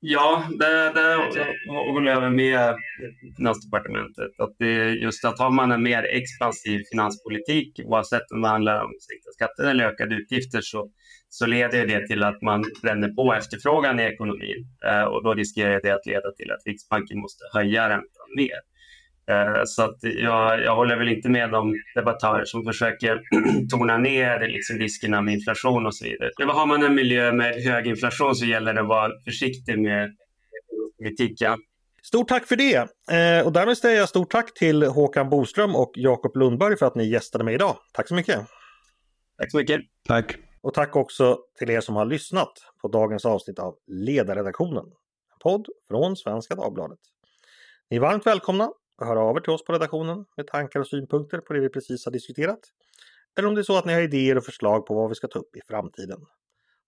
Ja, 0.00 0.44
det, 0.58 0.92
det 0.94 1.16
håller 1.68 2.10
jag 2.10 2.32
med 2.32 2.76
Finansdepartementet. 3.36 4.30
Att 4.38 4.54
det 4.58 4.90
just 4.90 5.24
att 5.24 5.38
har 5.38 5.50
man 5.50 5.72
en 5.72 5.82
mer 5.82 6.02
expansiv 6.02 6.82
finanspolitik, 6.92 7.80
oavsett 7.84 8.30
om 8.34 8.40
det 8.42 8.48
handlar 8.48 8.84
om 8.84 8.90
sänkta 8.90 9.30
skatter 9.34 9.70
eller 9.70 9.84
ökade 9.84 10.14
utgifter, 10.14 10.60
så, 10.60 10.90
så 11.28 11.46
leder 11.46 11.86
det 11.86 12.06
till 12.06 12.22
att 12.22 12.42
man 12.42 12.64
bränner 12.82 13.08
på 13.08 13.34
efterfrågan 13.34 14.00
i 14.00 14.02
ekonomin. 14.02 14.66
Eh, 14.86 15.02
och 15.02 15.24
då 15.24 15.34
riskerar 15.34 15.80
det 15.82 15.90
att 15.90 16.06
leda 16.06 16.32
till 16.32 16.50
att 16.50 16.66
Riksbanken 16.66 17.18
måste 17.20 17.44
höja 17.54 17.88
räntan 17.88 18.28
mer. 18.36 18.58
Eh, 19.28 19.62
så 19.64 19.82
att 19.82 19.96
jag, 20.02 20.60
jag 20.62 20.76
håller 20.76 20.96
väl 20.96 21.08
inte 21.08 21.28
med 21.28 21.50
de 21.50 21.74
debattörer 21.94 22.44
som 22.44 22.64
försöker 22.64 23.20
tona 23.70 23.98
ner 23.98 24.48
liksom 24.48 24.78
riskerna 24.78 25.20
med 25.20 25.34
inflation 25.34 25.86
och 25.86 25.94
så 25.94 26.04
vidare. 26.04 26.30
Men 26.38 26.48
har 26.48 26.66
man 26.66 26.82
en 26.82 26.94
miljö 26.94 27.32
med 27.32 27.54
hög 27.54 27.86
inflation 27.86 28.34
så 28.34 28.46
gäller 28.46 28.74
det 28.74 28.80
att 28.80 28.88
vara 28.88 29.12
försiktig 29.24 29.78
med 29.78 30.16
politiken. 30.98 31.58
Stort 32.02 32.28
tack 32.28 32.46
för 32.46 32.56
det! 32.56 32.76
Eh, 33.10 33.46
och 33.46 33.52
därmed 33.52 33.78
säger 33.78 33.98
jag 33.98 34.08
stort 34.08 34.30
tack 34.30 34.54
till 34.54 34.82
Håkan 34.82 35.30
Boström 35.30 35.76
och 35.76 35.92
Jakob 35.94 36.36
Lundberg 36.36 36.76
för 36.76 36.86
att 36.86 36.94
ni 36.94 37.08
gästade 37.08 37.44
mig 37.44 37.54
idag. 37.54 37.76
Tack 37.92 38.08
så 38.08 38.14
mycket! 38.14 38.36
Tack 39.38 39.50
så 39.50 39.56
mycket! 39.56 39.80
Tack! 40.08 40.36
Och 40.62 40.74
tack 40.74 40.96
också 40.96 41.38
till 41.58 41.70
er 41.70 41.80
som 41.80 41.96
har 41.96 42.06
lyssnat 42.06 42.52
på 42.82 42.88
dagens 42.88 43.24
avsnitt 43.24 43.58
av 43.58 43.74
Ledarredaktionen. 43.86 44.84
En 44.84 45.38
podd 45.42 45.66
från 45.88 46.16
Svenska 46.16 46.54
Dagbladet. 46.54 46.98
Ni 47.90 47.96
är 47.96 48.00
varmt 48.00 48.26
välkomna 48.26 48.70
höra 49.06 49.20
av 49.20 49.36
er 49.36 49.40
till 49.40 49.52
oss 49.52 49.64
på 49.64 49.72
redaktionen 49.72 50.24
med 50.36 50.46
tankar 50.46 50.80
och 50.80 50.86
synpunkter 50.86 51.38
på 51.38 51.52
det 51.52 51.60
vi 51.60 51.68
precis 51.68 52.04
har 52.04 52.12
diskuterat. 52.12 52.60
Eller 53.38 53.48
om 53.48 53.54
det 53.54 53.60
är 53.60 53.62
så 53.62 53.78
att 53.78 53.84
ni 53.84 53.92
har 53.92 54.00
idéer 54.00 54.36
och 54.36 54.44
förslag 54.44 54.86
på 54.86 54.94
vad 54.94 55.08
vi 55.08 55.14
ska 55.14 55.28
ta 55.28 55.38
upp 55.38 55.56
i 55.56 55.60
framtiden. 55.68 56.20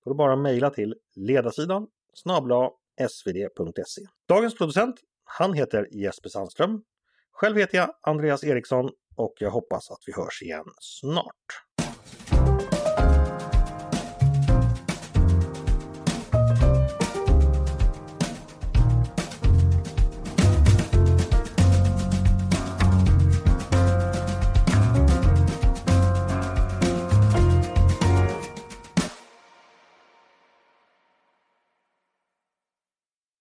Då 0.04 0.10
är 0.10 0.14
det 0.14 0.18
bara 0.18 0.32
att 0.32 0.38
mejla 0.38 0.70
till 0.70 0.94
ledarsidan 1.16 1.86
snabla 2.14 2.70
svd.se. 3.08 4.02
Dagens 4.28 4.54
producent, 4.54 4.96
han 5.24 5.54
heter 5.54 5.88
Jesper 5.90 6.28
Sandström. 6.28 6.82
Själv 7.32 7.56
heter 7.56 7.78
jag 7.78 7.94
Andreas 8.00 8.44
Eriksson 8.44 8.90
och 9.16 9.34
jag 9.38 9.50
hoppas 9.50 9.90
att 9.90 10.02
vi 10.06 10.12
hörs 10.12 10.42
igen 10.42 10.64
snart. 10.80 11.64